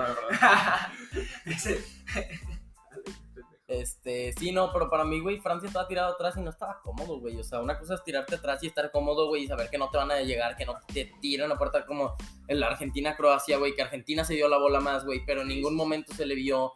Este, 3.67 4.31
sí, 4.33 4.51
no, 4.51 4.71
pero 4.71 4.89
para 4.89 5.03
mí, 5.03 5.19
güey, 5.19 5.39
Francia 5.39 5.67
estaba 5.67 5.87
tirado 5.87 6.13
atrás 6.13 6.35
y 6.37 6.41
no 6.41 6.51
estaba 6.51 6.81
cómodo, 6.83 7.19
güey. 7.19 7.39
O 7.39 7.43
sea, 7.43 7.59
una 7.61 7.79
cosa 7.79 7.95
es 7.95 8.03
tirarte 8.03 8.35
atrás 8.35 8.63
y 8.63 8.67
estar 8.67 8.91
cómodo, 8.91 9.27
güey, 9.27 9.43
y 9.43 9.47
saber 9.47 9.69
que 9.69 9.77
no 9.77 9.89
te 9.89 9.97
van 9.97 10.11
a 10.11 10.21
llegar, 10.21 10.55
que 10.55 10.65
no 10.65 10.75
te 10.93 11.11
tiran 11.19 11.51
a 11.51 11.57
puerta 11.57 11.85
como 11.85 12.15
en 12.47 12.59
la 12.59 12.67
Argentina-Croacia, 12.67 13.57
güey, 13.57 13.75
que 13.75 13.81
Argentina 13.81 14.23
se 14.23 14.35
dio 14.35 14.47
la 14.47 14.57
bola 14.57 14.79
más, 14.79 15.03
güey, 15.03 15.25
pero 15.25 15.41
en 15.41 15.47
ningún 15.47 15.75
momento 15.75 16.13
se 16.13 16.27
le 16.27 16.35
vio 16.35 16.73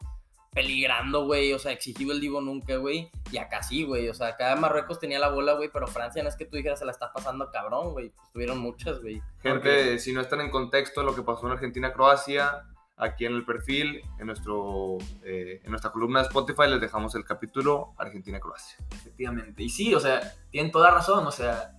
peligrando, 0.52 1.26
güey, 1.26 1.54
o 1.54 1.60
sea, 1.60 1.72
exigido 1.72 2.12
el 2.12 2.20
Divo 2.20 2.42
nunca, 2.42 2.76
güey, 2.78 3.12
y 3.32 3.38
acá 3.38 3.62
sí, 3.62 3.84
güey, 3.84 4.10
o 4.10 4.16
sea, 4.16 4.30
acá 4.30 4.56
Marruecos 4.56 5.00
tenía 5.00 5.20
la 5.20 5.30
bola, 5.30 5.54
güey, 5.54 5.70
pero 5.72 5.86
Francia 5.88 6.24
no 6.24 6.30
es 6.30 6.36
que 6.36 6.46
tú 6.46 6.58
dijeras 6.58 6.80
se 6.80 6.86
la 6.86 6.92
está 6.92 7.14
pasando 7.14 7.52
cabrón, 7.52 7.92
güey, 7.92 8.10
pues 8.10 8.32
tuvieron 8.32 8.58
muchas, 8.58 9.00
güey. 9.00 9.22
Gente, 9.44 10.00
si 10.00 10.12
no 10.12 10.22
están 10.22 10.42
en 10.42 10.50
contexto 10.50 11.04
lo 11.04 11.14
que 11.14 11.22
pasó 11.22 11.46
en 11.46 11.54
Argentina-Croacia, 11.54 12.66
aquí 13.00 13.26
en 13.26 13.34
el 13.34 13.46
perfil, 13.46 14.02
en, 14.20 14.28
nuestro, 14.28 14.98
eh, 15.24 15.62
en 15.64 15.70
nuestra 15.72 15.92
columna 15.92 16.20
de 16.20 16.28
Spotify, 16.28 16.64
les 16.68 16.82
dejamos 16.82 17.16
el 17.16 17.24
capítulo 17.24 17.94
Argentina-Croacia. 17.98 18.78
Efectivamente. 18.92 19.64
Y 19.64 19.70
sí, 19.70 19.96
o 19.96 20.00
sea, 20.00 20.20
tienen 20.52 20.72
toda 20.72 20.92
razón. 20.92 21.26
O 21.26 21.32
sea, 21.32 21.72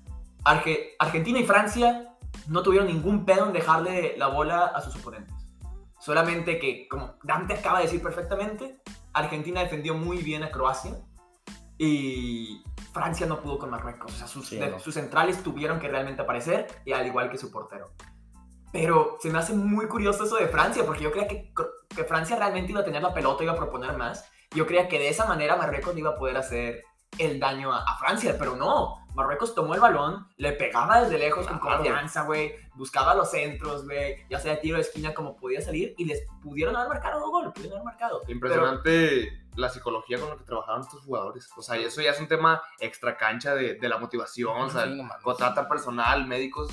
Arge- 0.44 0.92
Argentina 0.98 1.38
y 1.38 1.44
Francia 1.44 2.16
no 2.48 2.62
tuvieron 2.62 2.88
ningún 2.88 3.24
pedo 3.26 3.46
en 3.46 3.52
dejarle 3.52 4.16
la 4.16 4.28
bola 4.28 4.66
a 4.66 4.80
sus 4.80 4.96
oponentes. 4.96 5.36
Solamente 5.98 6.58
que, 6.58 6.88
como 6.88 7.18
Dante 7.22 7.52
acaba 7.54 7.78
de 7.78 7.84
decir 7.84 8.02
perfectamente, 8.02 8.80
Argentina 9.12 9.60
defendió 9.60 9.94
muy 9.94 10.18
bien 10.18 10.42
a 10.42 10.50
Croacia 10.50 10.96
y 11.76 12.62
Francia 12.92 13.26
no 13.26 13.40
pudo 13.40 13.58
con 13.58 13.70
Marruecos. 13.70 14.12
O 14.12 14.16
sea, 14.16 14.26
sus, 14.26 14.48
Sí, 14.48 14.58
no. 14.58 14.78
sus 14.78 14.94
centrales 14.94 15.42
tuvieron 15.42 15.78
que 15.78 15.88
realmente 15.88 16.22
aparecer, 16.22 16.66
y 16.84 16.92
al 16.92 17.06
igual 17.06 17.30
que 17.30 17.36
su 17.38 17.50
portero. 17.50 17.90
Pero 18.72 19.16
se 19.20 19.30
me 19.30 19.38
hace 19.38 19.52
muy 19.52 19.86
curioso 19.86 20.24
eso 20.24 20.36
de 20.36 20.46
Francia, 20.48 20.84
porque 20.86 21.02
yo 21.02 21.10
creía 21.10 21.26
que, 21.28 21.52
que 21.94 22.04
Francia 22.04 22.36
realmente 22.36 22.70
iba 22.72 22.80
a 22.80 22.84
tener 22.84 23.02
la 23.02 23.12
pelota, 23.12 23.42
iba 23.42 23.52
a 23.52 23.56
proponer 23.56 23.96
más. 23.96 24.30
Yo 24.52 24.66
creía 24.66 24.88
que 24.88 24.98
de 24.98 25.08
esa 25.08 25.26
manera 25.26 25.56
Marruecos 25.56 25.96
iba 25.96 26.10
a 26.10 26.16
poder 26.16 26.36
hacer 26.36 26.84
el 27.18 27.40
daño 27.40 27.72
a, 27.72 27.82
a 27.82 27.98
Francia, 27.98 28.36
pero 28.38 28.54
no. 28.56 28.96
Marruecos 29.14 29.56
tomó 29.56 29.74
el 29.74 29.80
balón, 29.80 30.28
le 30.36 30.52
pegaba 30.52 31.00
desde 31.02 31.18
lejos 31.18 31.44
con 31.48 31.58
Claro. 31.58 31.78
confianza, 31.78 32.22
güey. 32.22 32.54
Buscaba 32.74 33.12
los 33.16 33.28
centros, 33.32 33.84
güey. 33.84 34.24
Ya 34.30 34.38
sea 34.38 34.52
de 34.52 34.58
tiro 34.58 34.76
de 34.76 34.82
esquina 34.82 35.12
como 35.12 35.36
podía 35.36 35.60
salir 35.60 35.94
y 35.98 36.04
les 36.04 36.22
pudieron 36.40 36.76
haber 36.76 36.88
marcado 36.90 37.28
gol, 37.28 37.52
pudieron 37.52 37.78
haber 37.78 37.86
marcado. 37.86 38.22
Impresionante 38.28 39.32
la 39.56 39.68
psicología 39.68 40.18
con 40.20 40.30
la 40.30 40.36
que 40.36 40.44
trabajaban 40.44 40.82
estos 40.82 41.00
jugadores. 41.02 41.48
O 41.56 41.62
sea, 41.62 41.76
y 41.76 41.84
eso 41.84 42.00
ya 42.00 42.12
es 42.12 42.20
un 42.20 42.28
tema 42.28 42.62
extra 42.78 43.16
cancha 43.16 43.54
de, 43.56 43.74
de 43.74 43.88
la 43.88 43.98
motivación. 43.98 44.56
O 44.56 44.70
sea, 44.70 44.84
Sí, 44.84 44.90
no 44.94 45.02
mames. 45.02 45.22
contratan 45.24 45.68
personal, 45.68 46.26
médicos 46.28 46.70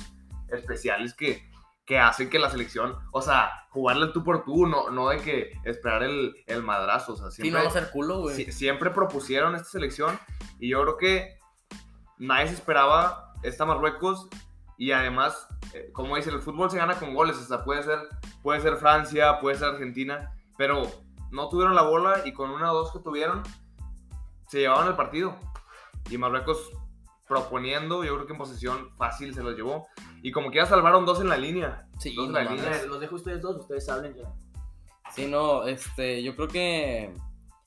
especiales 0.48 1.14
que, 1.14 1.42
que 1.88 1.98
hacen 1.98 2.28
que 2.28 2.38
la 2.38 2.50
selección, 2.50 2.94
o 3.12 3.22
sea, 3.22 3.50
jugarle 3.70 4.08
tú 4.08 4.22
por 4.22 4.44
tú, 4.44 4.66
no, 4.66 4.90
no 4.90 5.08
de 5.08 5.18
que 5.22 5.52
esperar 5.64 6.02
el, 6.02 6.34
el 6.46 6.62
madrazo. 6.62 7.14
O 7.14 7.16
sea, 7.16 7.30
Sí, 7.30 7.40
siempre, 7.42 7.62
no 7.62 7.68
hacer 7.68 7.90
culo, 7.90 8.20
güey. 8.20 8.36
si- 8.36 8.52
siempre 8.52 8.90
propusieron 8.90 9.54
esta 9.54 9.70
selección 9.70 10.18
y 10.60 10.68
yo 10.68 10.82
creo 10.82 10.96
que 10.98 11.38
nadie 12.18 12.48
se 12.48 12.54
esperaba 12.54 13.32
esta 13.42 13.64
Marruecos 13.64 14.28
y 14.76 14.92
además, 14.92 15.48
eh, 15.72 15.90
como 15.94 16.14
dicen, 16.16 16.34
el 16.34 16.42
fútbol 16.42 16.70
se 16.70 16.76
gana 16.76 16.94
con 16.98 17.14
goles, 17.14 17.36
o 17.38 17.42
sea, 17.44 17.64
puede 17.64 17.82
ser, 17.82 17.98
puede 18.42 18.60
ser 18.60 18.76
Francia, 18.76 19.40
puede 19.40 19.56
ser 19.56 19.68
Argentina, 19.70 20.30
pero 20.58 20.82
no 21.30 21.48
tuvieron 21.48 21.74
la 21.74 21.82
bola 21.82 22.20
y 22.26 22.32
con 22.34 22.50
una 22.50 22.70
o 22.70 22.74
dos 22.76 22.92
que 22.92 22.98
tuvieron 22.98 23.42
se 24.46 24.58
llevaban 24.60 24.88
el 24.88 24.94
partido 24.94 25.36
y 26.10 26.18
Marruecos 26.18 26.70
proponiendo, 27.26 28.04
yo 28.04 28.14
creo 28.14 28.26
que 28.26 28.32
en 28.32 28.38
posesión 28.38 28.90
fácil 28.96 29.34
se 29.34 29.42
los 29.42 29.54
llevó 29.56 29.86
y 30.22 30.32
como 30.32 30.50
que 30.50 30.56
ya 30.56 30.66
salvaron 30.66 31.06
dos 31.06 31.20
en 31.20 31.28
la 31.28 31.36
línea. 31.36 31.86
Sí, 31.98 32.14
dos 32.14 32.26
en 32.26 32.34
la 32.34 32.44
línea. 32.44 32.82
Los 32.86 33.00
dejo 33.00 33.16
ustedes 33.16 33.40
dos, 33.42 33.56
ustedes 33.56 33.88
hablen 33.88 34.14
ya. 34.14 34.32
Sí, 35.14 35.26
no, 35.26 35.66
este, 35.66 36.22
yo 36.22 36.36
creo 36.36 36.48
que 36.48 37.12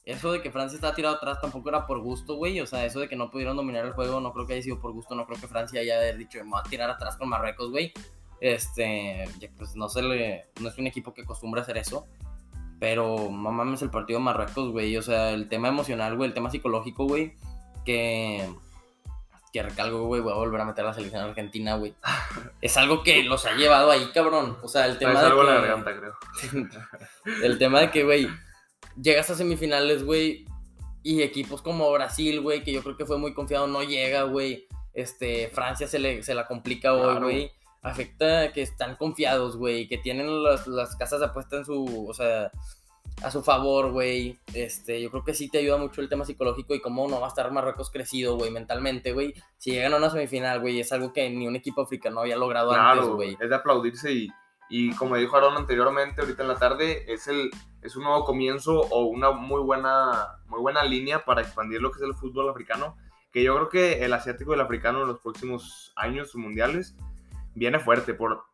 eso 0.06 0.32
de 0.32 0.42
que 0.42 0.52
Francia 0.52 0.76
estaba 0.76 0.96
tirado 0.96 1.16
atrás 1.16 1.40
tampoco 1.42 1.70
era 1.70 1.86
por 1.86 2.00
gusto, 2.00 2.36
güey. 2.36 2.60
O 2.60 2.66
sea, 2.66 2.86
eso 2.86 3.00
de 3.00 3.08
que 3.08 3.16
no 3.16 3.30
pudieron 3.30 3.56
dominar 3.56 3.86
el 3.86 3.94
juego 3.94 4.20
no 4.20 4.34
creo 4.34 4.46
que 4.46 4.54
haya 4.54 4.64
sido 4.64 4.80
por 4.80 4.92
gusto. 4.92 5.16
No 5.16 5.26
creo 5.26 5.40
que 5.40 5.48
Francia 5.48 5.80
haya 5.80 5.98
haber 5.98 6.18
dicho, 6.18 6.40
voy 6.46 6.60
a 6.60 6.70
tirar 6.70 6.90
atrás 6.90 7.18
con 7.18 7.30
Marruecos, 7.30 7.72
güey. 7.72 7.94
Este, 8.40 9.26
pues 9.58 9.76
no 9.76 9.88
se 9.90 10.02
le, 10.02 10.46
no 10.60 10.70
es 10.70 10.78
un 10.78 10.88
equipo 10.88 11.14
que 11.14 11.22
acostumbra 11.22 11.62
hacer 11.62 11.78
eso. 11.78 12.08
Pero, 12.80 13.30
no 13.32 13.52
mames, 13.52 13.84
el 13.84 13.92
partido 13.92 14.18
de 14.18 14.26
Marruecos, 14.26 14.72
güey. 14.72 14.98
O 14.98 15.04
sea, 15.04 15.32
el 15.32 15.48
tema 15.48 15.68
emocional, 15.68 16.18
güey, 16.18 16.30
el 16.30 16.34
tema 16.34 16.50
psicológico, 16.50 17.06
güey. 17.06 17.36
Que, 17.86 18.44
que 19.52 19.62
recalgo, 19.64 20.06
güey, 20.06 20.22
voy 20.22 20.32
a 20.32 20.36
volver 20.36 20.62
a 20.62 20.66
meter 20.66 20.86
a 20.86 20.90
la 20.90 20.94
selección 20.94 21.22
argentina, 21.24 21.76
güey. 21.76 21.94
Es 22.62 22.78
algo 22.78 23.04
que 23.04 23.24
los 23.24 23.46
ha 23.46 23.54
llevado 23.54 23.92
ahí, 23.92 24.10
cabrón. 24.14 24.58
O 24.64 24.68
sea, 24.68 24.86
el 24.86 24.98
tema 24.98 25.12
Traes 25.12 25.26
de 25.26 25.32
algo 25.32 25.42
en 25.42 25.48
la 25.48 25.62
que- 25.62 25.68
garganta, 25.68 25.92
creo. 26.00 26.70
el 27.44 27.58
tema 27.58 27.82
de 27.82 27.92
que, 27.92 28.04
güey, 28.04 28.28
llegas 29.02 29.30
a 29.30 29.36
semifinales, 29.36 30.04
güey, 30.04 30.46
y 31.04 31.22
equipos 31.22 31.62
como 31.62 31.92
Brasil, 31.92 32.40
güey, 32.42 32.64
que 32.64 32.72
yo 32.72 32.84
creo 32.84 32.96
que 32.96 33.06
fue 33.06 33.18
muy 33.18 33.34
confiado, 33.34 33.68
no 33.68 33.84
llega, 33.84 34.24
güey. 34.24 34.68
Este, 34.94 35.50
Francia 35.50 35.88
se, 35.88 36.00
le, 36.00 36.22
se 36.24 36.34
la 36.36 36.48
complica 36.48 36.94
hoy, 36.94 37.02
Claro. 37.12 37.22
güey. 37.22 37.52
Afecta 37.84 38.54
que 38.54 38.62
están 38.62 38.96
confiados, 38.96 39.58
güey, 39.58 39.88
que 39.88 39.98
tienen 39.98 40.44
las, 40.44 40.68
las 40.68 40.96
casas 40.96 41.20
de 41.20 41.26
apuesta 41.26 41.58
en 41.58 41.66
su, 41.66 42.08
o 42.08 42.14
sea, 42.14 42.52
a 43.24 43.30
su 43.32 43.44
favor, 43.44 43.92
güey. 43.92 44.40
Este, 44.54 45.02
yo 45.02 45.12
creo 45.12 45.24
que 45.24 45.34
sí 45.34 45.50
te 45.50 45.60
ayuda 45.60 45.78
mucho 45.78 46.02
el 46.02 46.10
tema 46.10 46.26
psicológico 46.26 46.74
y 46.74 46.82
cómo 46.82 47.08
no 47.08 47.20
va 47.20 47.28
a 47.28 47.30
estar 47.30 47.52
Marruecos 47.52 47.92
crecido, 47.92 48.36
güey, 48.36 48.52
mentalmente, 48.52 49.14
güey. 49.14 49.34
Si 49.58 49.72
llegan 49.72 49.94
a 49.94 49.98
una 49.98 50.10
semifinal, 50.10 50.60
güey, 50.60 50.80
es 50.80 50.92
algo 50.92 51.14
que 51.14 51.30
ni 51.30 51.48
un 51.48 51.56
equipo 51.56 51.82
africano 51.82 52.22
había 52.22 52.36
logrado 52.38 52.72
antes, 52.72 53.00
Claro, 53.04 53.16
güey. 53.16 53.38
es 53.40 53.50
de 53.50 53.56
aplaudirse 53.56 54.12
y, 54.12 54.30
y 54.70 54.94
como 54.96 55.18
dijo 55.18 55.36
Aaron 55.38 55.56
anteriormente, 55.58 56.22
ahorita 56.22 56.42
en 56.42 56.48
la 56.48 56.58
tarde, 56.58 57.06
es, 57.14 57.28
el, 57.28 57.52
es 57.82 57.96
un 57.96 58.04
nuevo 58.06 58.24
comienzo 58.26 58.80
o 58.80 59.06
una 59.06 59.32
muy 59.32 59.62
buena, 59.62 60.38
muy 60.48 60.60
buena 60.60 60.84
línea 60.84 61.24
para 61.24 61.42
expandir 61.42 61.82
lo 61.82 61.92
que 61.92 61.98
es 62.00 62.04
el 62.04 62.16
fútbol 62.16 62.50
africano, 62.50 62.98
que 63.32 63.44
yo 63.44 63.54
creo 63.56 63.70
que 63.70 64.04
el 64.04 64.14
asiático 64.14 64.52
y 64.52 64.56
el 64.56 64.62
africano 64.62 65.02
en 65.02 65.08
los 65.10 65.20
próximos 65.20 65.94
años 65.96 66.36
mundiales 66.36 66.96
viene 67.54 67.80
fuerte 67.80 68.14
por, 68.14 68.46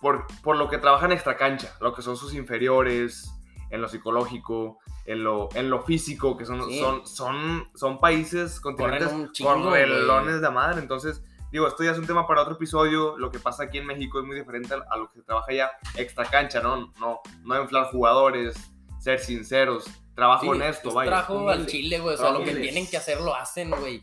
por, 0.00 0.26
por 0.42 0.56
lo 0.56 0.68
que 0.68 0.78
trabajan 0.78 1.12
extra 1.12 1.36
cancha, 1.36 1.74
lo 1.80 1.92
que 1.92 2.02
son 2.02 2.16
sus 2.16 2.34
inferiores, 2.34 3.30
en 3.74 3.82
lo 3.82 3.88
psicológico, 3.88 4.78
en 5.04 5.24
lo, 5.24 5.48
en 5.54 5.68
lo 5.68 5.82
físico, 5.82 6.36
que 6.36 6.44
son, 6.46 6.64
Sí. 6.68 6.78
son, 6.80 7.06
son, 7.06 7.68
son 7.74 7.98
países, 8.00 8.60
continentes 8.60 9.08
con 9.42 9.70
relones 9.70 10.40
de 10.40 10.50
madre, 10.50 10.80
entonces 10.80 11.22
Digo, 11.52 11.68
esto 11.68 11.84
ya 11.84 11.92
es 11.92 11.98
un 11.98 12.06
tema 12.08 12.26
para 12.26 12.42
otro 12.42 12.54
episodio. 12.54 13.16
Lo 13.16 13.30
que 13.30 13.38
pasa 13.38 13.62
aquí 13.62 13.78
en 13.78 13.86
México 13.86 14.18
es 14.18 14.26
muy 14.26 14.34
diferente 14.34 14.74
a- 14.74 14.96
lo 14.96 15.08
que 15.08 15.20
se 15.20 15.22
trabaja 15.24 15.52
ya 15.52 15.70
extra 15.94 16.24
cancha, 16.24 16.60
¿no? 16.60 16.92
No, 16.98 17.20
no 17.44 17.62
inflar 17.62 17.92
jugadores, 17.92 18.56
ser 18.98 19.20
sinceros, 19.20 19.84
trabajo 20.16 20.42
Sí, 20.42 20.48
honesto, 20.48 20.88
es 20.88 20.94
vaya. 20.96 21.10
trabajo 21.12 21.48
al 21.48 21.66
chile, 21.68 22.00
güey. 22.00 22.16
O 22.16 22.18
sea, 22.18 22.32
lo 22.32 22.42
que 22.42 22.56
tienen 22.56 22.88
que 22.88 22.96
hacer 22.96 23.20
lo 23.20 23.36
hacen, 23.36 23.70
güey. 23.70 24.02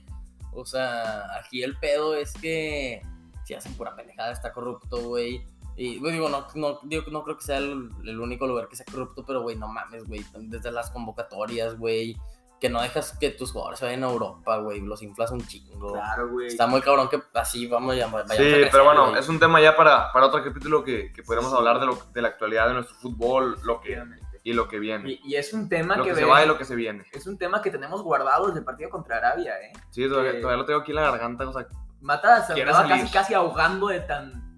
O 0.54 0.66
sea, 0.66 1.26
aquí 1.42 1.62
el 1.62 1.76
pedo 1.78 2.16
es 2.16 2.32
que 2.36 3.02
si 3.44 3.54
hacen 3.54 3.74
pura 3.74 3.98
pendejada, 3.98 4.32
está 4.32 4.54
corrupto, 4.54 5.02
güey. 5.02 5.46
Y, 5.78 6.00
güey, 6.00 6.14
digo, 6.14 6.30
no, 6.30 6.46
no, 6.56 6.80
digo, 6.84 7.04
no 7.12 7.24
creo 7.24 7.38
que 7.38 7.44
sea 7.44 7.58
el, 7.58 7.90
el 8.04 8.20
único 8.20 8.46
lugar 8.48 8.68
que 8.68 8.76
sea 8.76 8.86
corrupto, 8.86 9.24
pero, 9.26 9.42
güey, 9.42 9.56
no 9.56 9.68
mames, 9.68 10.06
güey. 10.08 10.24
Desde 10.36 10.72
las 10.72 10.92
convocatorias, 10.92 11.78
güey. 11.78 12.18
Que 12.60 12.70
no 12.70 12.80
dejas 12.80 13.18
que 13.18 13.32
tus 13.32 13.52
jugadores 13.52 13.80
se 13.80 13.86
vayan 13.86 14.04
a 14.04 14.10
Europa, 14.12 14.58
güey. 14.58 14.82
Los 14.82 15.02
inflas 15.02 15.32
un 15.32 15.42
chingo. 15.48 15.94
Claro, 15.94 16.30
güey. 16.30 16.46
Está 16.48 16.68
muy 16.68 16.82
cabrón 16.82 17.10
que 17.10 17.20
así 17.34 17.66
vamos 17.68 17.96
ya 17.96 18.06
vayamos 18.06 18.32
a 18.32 18.36
Sí, 18.36 18.44
crecer, 18.44 18.70
pero 18.72 18.84
bueno, 18.86 19.08
güey. 19.10 19.20
es 19.20 19.28
un 19.30 19.40
tema 19.40 19.60
ya 19.60 19.76
para, 19.76 20.12
para 20.12 20.28
otro 20.28 20.44
capítulo 20.44 20.84
que, 20.84 21.12
que 21.12 21.24
podremos 21.24 21.52
hablar 21.54 21.80
de, 21.80 21.88
lo, 21.88 21.98
de 22.14 22.22
la 22.22 22.28
actualidad 22.28 22.68
de 22.68 22.76
nuestro 22.76 22.96
fútbol 22.98 23.58
lo 23.64 23.82
que, 23.82 24.00
y 24.44 24.54
lo 24.54 24.68
que 24.68 24.78
viene. 24.78 25.10
Y, 25.10 25.22
y 25.24 25.36
es 25.38 25.54
un 25.54 25.70
tema 25.70 25.96
Lo 25.96 26.04
que, 26.04 26.10
que 26.12 26.16
se 26.18 26.24
ve- 26.26 26.30
va 26.30 26.44
y 26.44 26.48
lo 26.48 26.56
que 26.60 26.66
se 26.66 26.76
viene. 26.76 27.04
es 27.12 27.26
un 27.26 27.40
tema 27.40 27.64
que 27.64 27.72
tenemos 27.72 28.04
guardado 28.04 28.46
desde 28.46 28.60
el 28.60 28.66
partido 28.66 28.92
contra 28.92 29.18
Arabia, 29.18 29.54
¿eh? 29.60 29.72
Sí, 29.90 30.08
todavía, 30.08 30.34
Eh, 30.34 30.42
todavía 30.42 30.58
lo 30.58 30.66
tengo 30.66 30.82
aquí 30.82 30.92
en 30.92 30.98
la 30.98 31.10
garganta. 31.10 31.50
O 31.50 31.54
sea, 31.54 31.66
Mata 32.02 32.46
se 32.46 32.64
casi, 32.64 33.12
casi 33.12 33.34
ahogando 33.34 33.88
de 33.88 34.02
tan, 34.02 34.51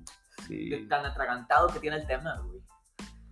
sí. 0.47 0.69
de 0.69 0.85
tan 0.87 1.05
atragantado 1.05 1.67
que 1.69 1.79
tiene 1.79 1.97
el 1.97 2.07
tema, 2.07 2.39
güey. 2.43 2.61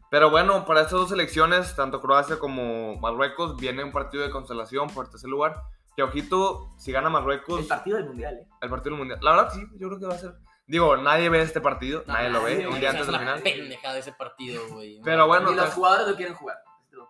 Pero 0.10 0.30
bueno, 0.30 0.66
para 0.66 0.82
estas 0.82 1.00
dos 1.00 1.10
selecciones, 1.10 1.74
tanto 1.76 2.02
Croacia 2.02 2.38
como 2.38 2.98
Marruecos, 2.98 3.56
viene 3.58 3.84
un 3.84 3.92
partido 3.94 4.24
de 4.24 4.30
constelación 4.30 4.90
por 4.90 5.10
tercer 5.10 5.30
lugar. 5.30 5.56
Que 5.96 6.04
ojito, 6.04 6.70
si 6.78 6.92
gana 6.92 7.10
Marruecos, 7.10 7.60
El 7.62 7.68
partido 7.68 7.98
del 7.98 8.08
mundial, 8.08 8.36
¿eh? 8.36 8.48
el 8.62 8.70
partido 8.70 8.92
del 8.92 9.00
mundial. 9.00 9.20
La 9.22 9.32
verdad, 9.32 9.54
sí, 9.54 9.66
yo 9.78 9.88
creo 9.88 10.00
que 10.00 10.06
va 10.08 10.16
a 10.16 10.18
ser. 10.18 10.36
Digo, 10.68 10.96
nadie 10.98 11.30
ve 11.30 11.42
este 11.42 11.60
partido, 11.60 12.04
No, 12.08 12.14
nadie 12.14 12.30
lo 12.30 12.44
ve, 12.44 12.54
nadie, 12.56 12.68
un 12.68 12.80
día 12.80 12.90
antes 12.92 13.02
es 13.02 13.08
del 13.08 13.14
la 13.14 13.20
final. 13.20 13.42
pendeja 13.42 13.94
de 13.94 14.00
ese 14.00 14.12
partido, 14.14 14.62
güey. 14.70 15.02
Pero 15.04 15.28
bueno, 15.28 15.50
Ni 15.50 15.56
los 15.56 15.66
pues- 15.66 15.76
jugadores 15.76 16.08
lo 16.08 16.16
quieren 16.16 16.34
jugar. 16.36 16.58
Lo. 16.92 17.10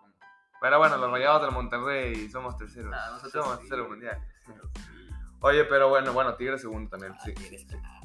Pero 0.60 0.78
bueno, 0.78 0.96
los 0.96 1.10
rayados 1.10 1.42
del 1.42 1.50
Monterrey 1.52 2.28
somos 2.30 2.56
terceros. 2.56 2.90
Nah, 2.90 3.18
somos 3.30 3.54
sí, 3.54 3.60
terceros 3.62 3.88
mundial. 3.88 4.20
Oye, 5.40 5.64
pero 5.64 5.88
bueno, 5.88 6.12
bueno, 6.12 6.34
Tigre 6.36 6.56
segundo 6.58 6.88
también. 6.90 7.14
Ah, 7.16 7.22
Sí. 7.24 7.34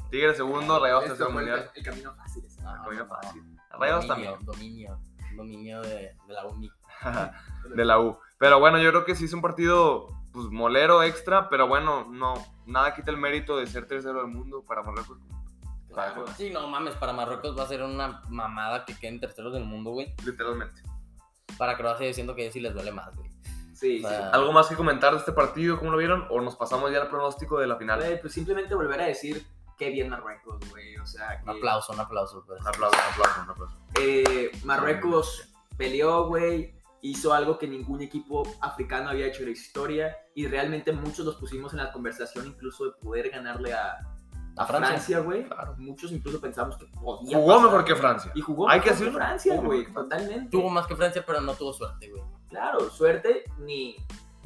Tigre 0.10 0.36
segundo, 0.36 0.80
rayados 0.80 1.04
Esto 1.04 1.16
tercero 1.16 1.30
el, 1.30 1.36
mundial. 1.36 1.72
el 1.76 1.84
camino 1.84 2.16
fácil. 2.16 2.46
ese. 2.46 2.62
No, 2.62 2.74
Camino 2.84 3.04
no, 3.04 3.08
no. 3.08 3.22
fácil. 3.22 3.44
Rayados 3.72 4.08
también. 4.08 4.34
Dominio, 4.42 5.00
dominio 5.36 5.82
de, 5.82 6.16
de 6.28 6.34
la 6.34 6.46
uni. 6.46 6.72
de 7.76 7.86
la 7.86 8.00
U. 8.00 8.18
Pero 8.38 8.60
bueno, 8.60 8.80
yo 8.80 8.90
creo 8.90 9.06
que 9.06 9.16
sí 9.16 9.26
es 9.26 9.34
un 9.34 9.42
partido 9.42 10.08
pues 10.32 10.48
molero 10.48 11.02
extra, 11.04 11.50
pero 11.50 11.68
bueno, 11.68 12.06
no 12.12 12.36
nada 12.66 12.94
quita 12.94 13.12
el 13.12 13.18
mérito 13.18 13.58
de 13.58 13.66
ser 13.68 13.88
tercero 13.88 14.20
del 14.20 14.28
mundo 14.28 14.64
para 14.68 14.84
Marruecos. 14.84 15.18
Claro. 15.92 16.26
Sí, 16.36 16.52
no 16.52 16.68
mames, 16.68 16.94
para 16.96 17.12
Marruecos 17.14 17.58
va 17.58 17.64
a 17.64 17.68
ser 17.68 17.82
una 17.82 18.22
mamada 18.30 18.86
que 18.86 18.96
queden 18.96 19.20
terceros 19.20 19.54
del 19.54 19.64
mundo, 19.64 19.92
güey. 19.92 20.14
Literalmente. 20.24 20.84
Para 21.58 21.76
Croacia 21.76 22.06
yo 22.06 22.14
siento 22.14 22.36
que 22.36 22.52
sí 22.52 22.60
les 22.60 22.74
duele 22.74 22.92
más, 22.92 23.16
güey. 23.16 23.32
Sí, 23.74 24.04
O 24.04 24.08
sea, 24.08 24.30
¿Algo 24.30 24.52
más 24.52 24.68
que 24.68 24.76
comentar 24.76 25.14
de 25.14 25.20
este 25.20 25.32
partido? 25.32 25.78
¿Cómo 25.80 25.92
lo 25.92 25.98
vieron? 25.98 26.28
¿O 26.30 26.42
nos 26.42 26.56
pasamos 26.56 26.92
ya 26.92 27.02
al 27.02 27.10
pronóstico 27.10 27.60
de 27.60 27.68
la 27.68 27.76
sí. 27.76 27.80
final? 27.80 28.20
Pues 28.22 28.34
simplemente 28.34 28.76
volver 28.76 29.02
a 29.02 29.06
decir 29.06 29.46
qué 29.78 29.90
bien 29.90 30.10
Marruecos, 30.10 30.60
güey. 30.70 30.98
O 30.98 31.06
sea, 31.06 31.40
que, 31.42 31.50
Un 31.50 31.58
aplauso, 31.58 31.94
un 31.94 32.00
aplauso. 32.00 32.44
pues. 32.46 32.60
Un 32.62 32.68
aplauso, 32.68 32.98
un 32.98 33.14
aplauso, 33.14 33.42
un 33.44 33.50
aplauso. 33.50 33.76
eh, 34.00 34.52
Marruecos 34.64 35.50
peleó, 35.78 36.28
güey. 36.28 36.74
hizo 37.02 37.32
algo 37.34 37.58
que 37.60 37.68
ningún 37.68 38.02
equipo 38.02 38.44
africano 38.60 39.10
había 39.10 39.28
hecho 39.28 39.40
en 39.40 39.46
la 39.46 39.52
historia 39.52 40.18
y 40.34 40.48
realmente 40.48 40.92
muchos 40.92 41.26
los 41.26 41.36
pusimos 41.36 41.72
en 41.74 41.78
la 41.80 41.92
conversación 41.92 42.48
incluso 42.48 42.86
de 42.86 42.92
poder 43.00 43.30
ganarle 43.30 43.72
a, 43.74 43.98
Francia. 44.56 44.78
Francia, 44.88 45.20
güey. 45.20 45.46
Claro. 45.46 45.76
Muchos 45.78 46.12
incluso 46.12 46.42
pensamos 46.42 46.76
que 46.78 46.88
podía 46.88 47.38
Jugó 47.38 47.48
pasar. 47.54 47.64
mejor 47.66 47.86
que 47.86 47.96
Francia. 47.96 48.32
Y 48.34 48.42
jugó 48.42 48.68
Hay 48.68 48.80
mejor 48.80 48.84
que 48.84 48.90
decirlo. 48.90 49.14
Francia, 49.20 49.56
güey, 49.62 49.86
que 49.86 49.92
totalmente. 49.92 50.50
Tuvo 50.50 50.70
más 50.72 50.88
que 50.88 50.96
Francia, 50.96 51.24
pero 51.26 51.40
no 51.42 51.54
tuvo 51.54 51.72
suerte, 51.74 52.10
güey. 52.10 52.24
Claro, 52.50 52.90
suerte 52.90 53.44
ni, 53.60 53.96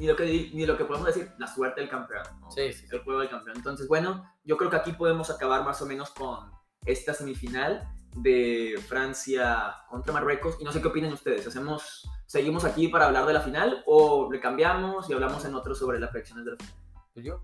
ni, 0.01 0.07
lo 0.07 0.15
que, 0.15 0.49
ni 0.51 0.65
lo 0.65 0.75
que 0.75 0.85
podemos 0.85 1.05
decir, 1.05 1.31
la 1.37 1.45
suerte 1.45 1.79
del 1.79 1.89
campeón. 1.89 2.23
¿no? 2.41 2.49
Sí, 2.49 2.73
sí. 2.73 2.87
El 2.91 3.03
juego 3.03 3.19
del 3.19 3.29
campeón. 3.29 3.57
Entonces, 3.57 3.87
bueno, 3.87 4.25
yo 4.43 4.57
creo 4.57 4.71
que 4.71 4.77
aquí 4.77 4.93
podemos 4.93 5.29
acabar 5.29 5.63
más 5.63 5.79
o 5.83 5.85
menos 5.85 6.09
con 6.09 6.51
esta 6.87 7.13
semifinal 7.13 7.87
de 8.15 8.81
Francia 8.87 9.75
contra 9.87 10.11
Marruecos. 10.11 10.57
Y 10.59 10.63
no 10.63 10.71
sé 10.71 10.81
qué 10.81 10.87
opinan 10.87 11.13
ustedes. 11.13 11.45
¿Hacemos, 11.45 12.09
¿Seguimos 12.25 12.65
aquí 12.65 12.87
para 12.87 13.05
hablar 13.05 13.27
de 13.27 13.33
la 13.33 13.41
final 13.41 13.83
o 13.85 14.27
le 14.31 14.39
cambiamos 14.39 15.07
y 15.07 15.13
hablamos 15.13 15.45
en 15.45 15.53
otro 15.53 15.75
sobre 15.75 15.99
las 15.99 16.09
predicciones 16.09 16.45
de 16.45 16.51
la 16.51 16.57
final? 16.57 16.73
Pues 17.13 17.25
yo. 17.27 17.43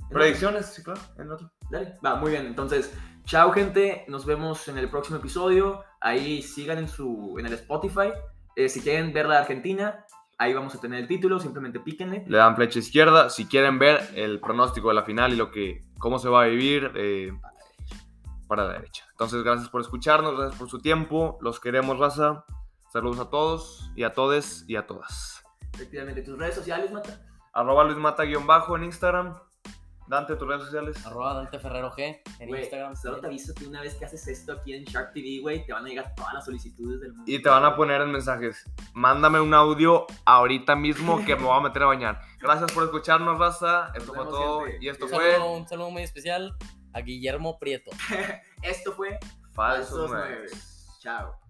¿En 0.00 0.08
Predicciones, 0.08 0.66
sí, 0.66 0.82
claro, 0.82 1.00
en 1.18 1.30
otro. 1.30 1.52
Dale, 1.70 1.98
va, 2.02 2.14
muy 2.14 2.30
bien. 2.30 2.46
Entonces, 2.46 2.90
chao 3.26 3.52
gente, 3.52 4.06
nos 4.08 4.24
vemos 4.24 4.66
en 4.68 4.78
el 4.78 4.88
próximo 4.88 5.18
episodio. 5.18 5.84
Ahí 6.00 6.40
sigan 6.40 6.78
en, 6.78 6.88
su, 6.88 7.36
en 7.38 7.44
el 7.44 7.52
Spotify. 7.52 8.12
Eh, 8.54 8.70
si 8.70 8.80
quieren 8.80 9.12
ver 9.12 9.26
la 9.26 9.40
Argentina, 9.40 10.06
ahí 10.38 10.54
vamos 10.54 10.74
a 10.74 10.80
tener 10.80 11.00
el 11.00 11.08
título, 11.08 11.38
simplemente 11.38 11.80
píquenle. 11.80 12.24
Le 12.26 12.38
dan 12.38 12.56
flecha 12.56 12.78
izquierda. 12.78 13.30
Si 13.30 13.46
quieren 13.46 13.78
ver 13.78 14.00
el 14.14 14.40
pronóstico 14.40 14.88
de 14.88 14.94
la 14.94 15.02
final 15.02 15.32
y 15.32 15.36
lo 15.36 15.50
que, 15.50 15.84
cómo 15.98 16.18
se 16.18 16.28
va 16.28 16.42
a 16.42 16.46
vivir, 16.46 16.92
eh, 16.94 17.32
para 18.46 18.64
la 18.64 18.74
derecha. 18.74 19.04
Entonces, 19.10 19.42
gracias 19.42 19.68
por 19.68 19.80
escucharnos, 19.80 20.36
gracias 20.36 20.58
por 20.58 20.68
su 20.68 20.80
tiempo. 20.80 21.38
Los 21.40 21.60
queremos, 21.60 21.98
raza. 21.98 22.44
Saludos 22.92 23.18
a 23.18 23.30
todos 23.30 23.90
y 23.96 24.04
a 24.04 24.12
todes 24.12 24.64
y 24.68 24.76
a 24.76 24.86
todas. 24.86 25.42
Efectivamente, 25.74 26.22
tus 26.22 26.38
redes 26.38 26.54
sociales, 26.54 26.90
Mata. 26.92 27.20
Arroba 27.52 27.84
Luis 27.84 27.98
Mata 27.98 28.22
guion 28.24 28.46
bajo 28.46 28.76
en 28.76 28.84
Instagram. 28.84 29.36
Dante, 30.08 30.36
tus 30.36 30.46
redes 30.46 30.62
sociales. 30.64 31.04
Arroba 31.06 31.34
Dante 31.34 31.58
Ferrero 31.58 31.90
G 31.92 32.20
en 32.38 32.48
Güey, 32.48 32.60
Instagram. 32.62 32.94
solo 32.96 33.20
te 33.20 33.26
aviso 33.26 33.52
que 33.54 33.66
una 33.66 33.80
vez 33.80 33.94
que 33.94 34.04
haces 34.04 34.26
esto 34.28 34.52
aquí 34.52 34.74
en 34.74 34.84
Shark 34.84 35.12
TV, 35.12 35.40
güey, 35.40 35.64
te 35.66 35.72
van 35.72 35.84
a 35.84 35.88
llegar 35.88 36.14
todas 36.14 36.34
las 36.34 36.44
solicitudes 36.44 37.00
del 37.00 37.12
mundo. 37.12 37.24
Y 37.30 37.42
te 37.42 37.48
van 37.48 37.64
a 37.64 37.74
poner 37.74 38.00
en 38.02 38.12
mensajes. 38.12 38.64
Mándame 38.94 39.40
un 39.40 39.52
audio 39.54 40.06
ahorita 40.24 40.76
mismo 40.76 41.24
que 41.24 41.34
me 41.36 41.42
voy 41.42 41.56
a 41.56 41.60
meter 41.60 41.82
a 41.82 41.86
bañar. 41.86 42.20
Gracias 42.40 42.70
por 42.72 42.84
escucharnos, 42.84 43.38
raza. 43.38 43.92
Esto 43.94 44.14
fue 44.14 44.24
todo. 44.24 44.60
gente. 44.64 44.78
Y 44.84 44.88
esto 44.88 45.06
Un 45.06 45.10
fue 45.10 45.32
saludo, 45.32 45.52
un 45.52 45.68
saludo 45.68 45.90
muy 45.90 46.02
especial 46.02 46.56
a 46.92 47.00
Guillermo 47.00 47.58
Prieto. 47.58 47.90
Esto 48.62 48.92
fue 48.92 49.18
Falsos 49.52 50.10
Falsos. 50.10 50.98
Chao. 51.00 51.45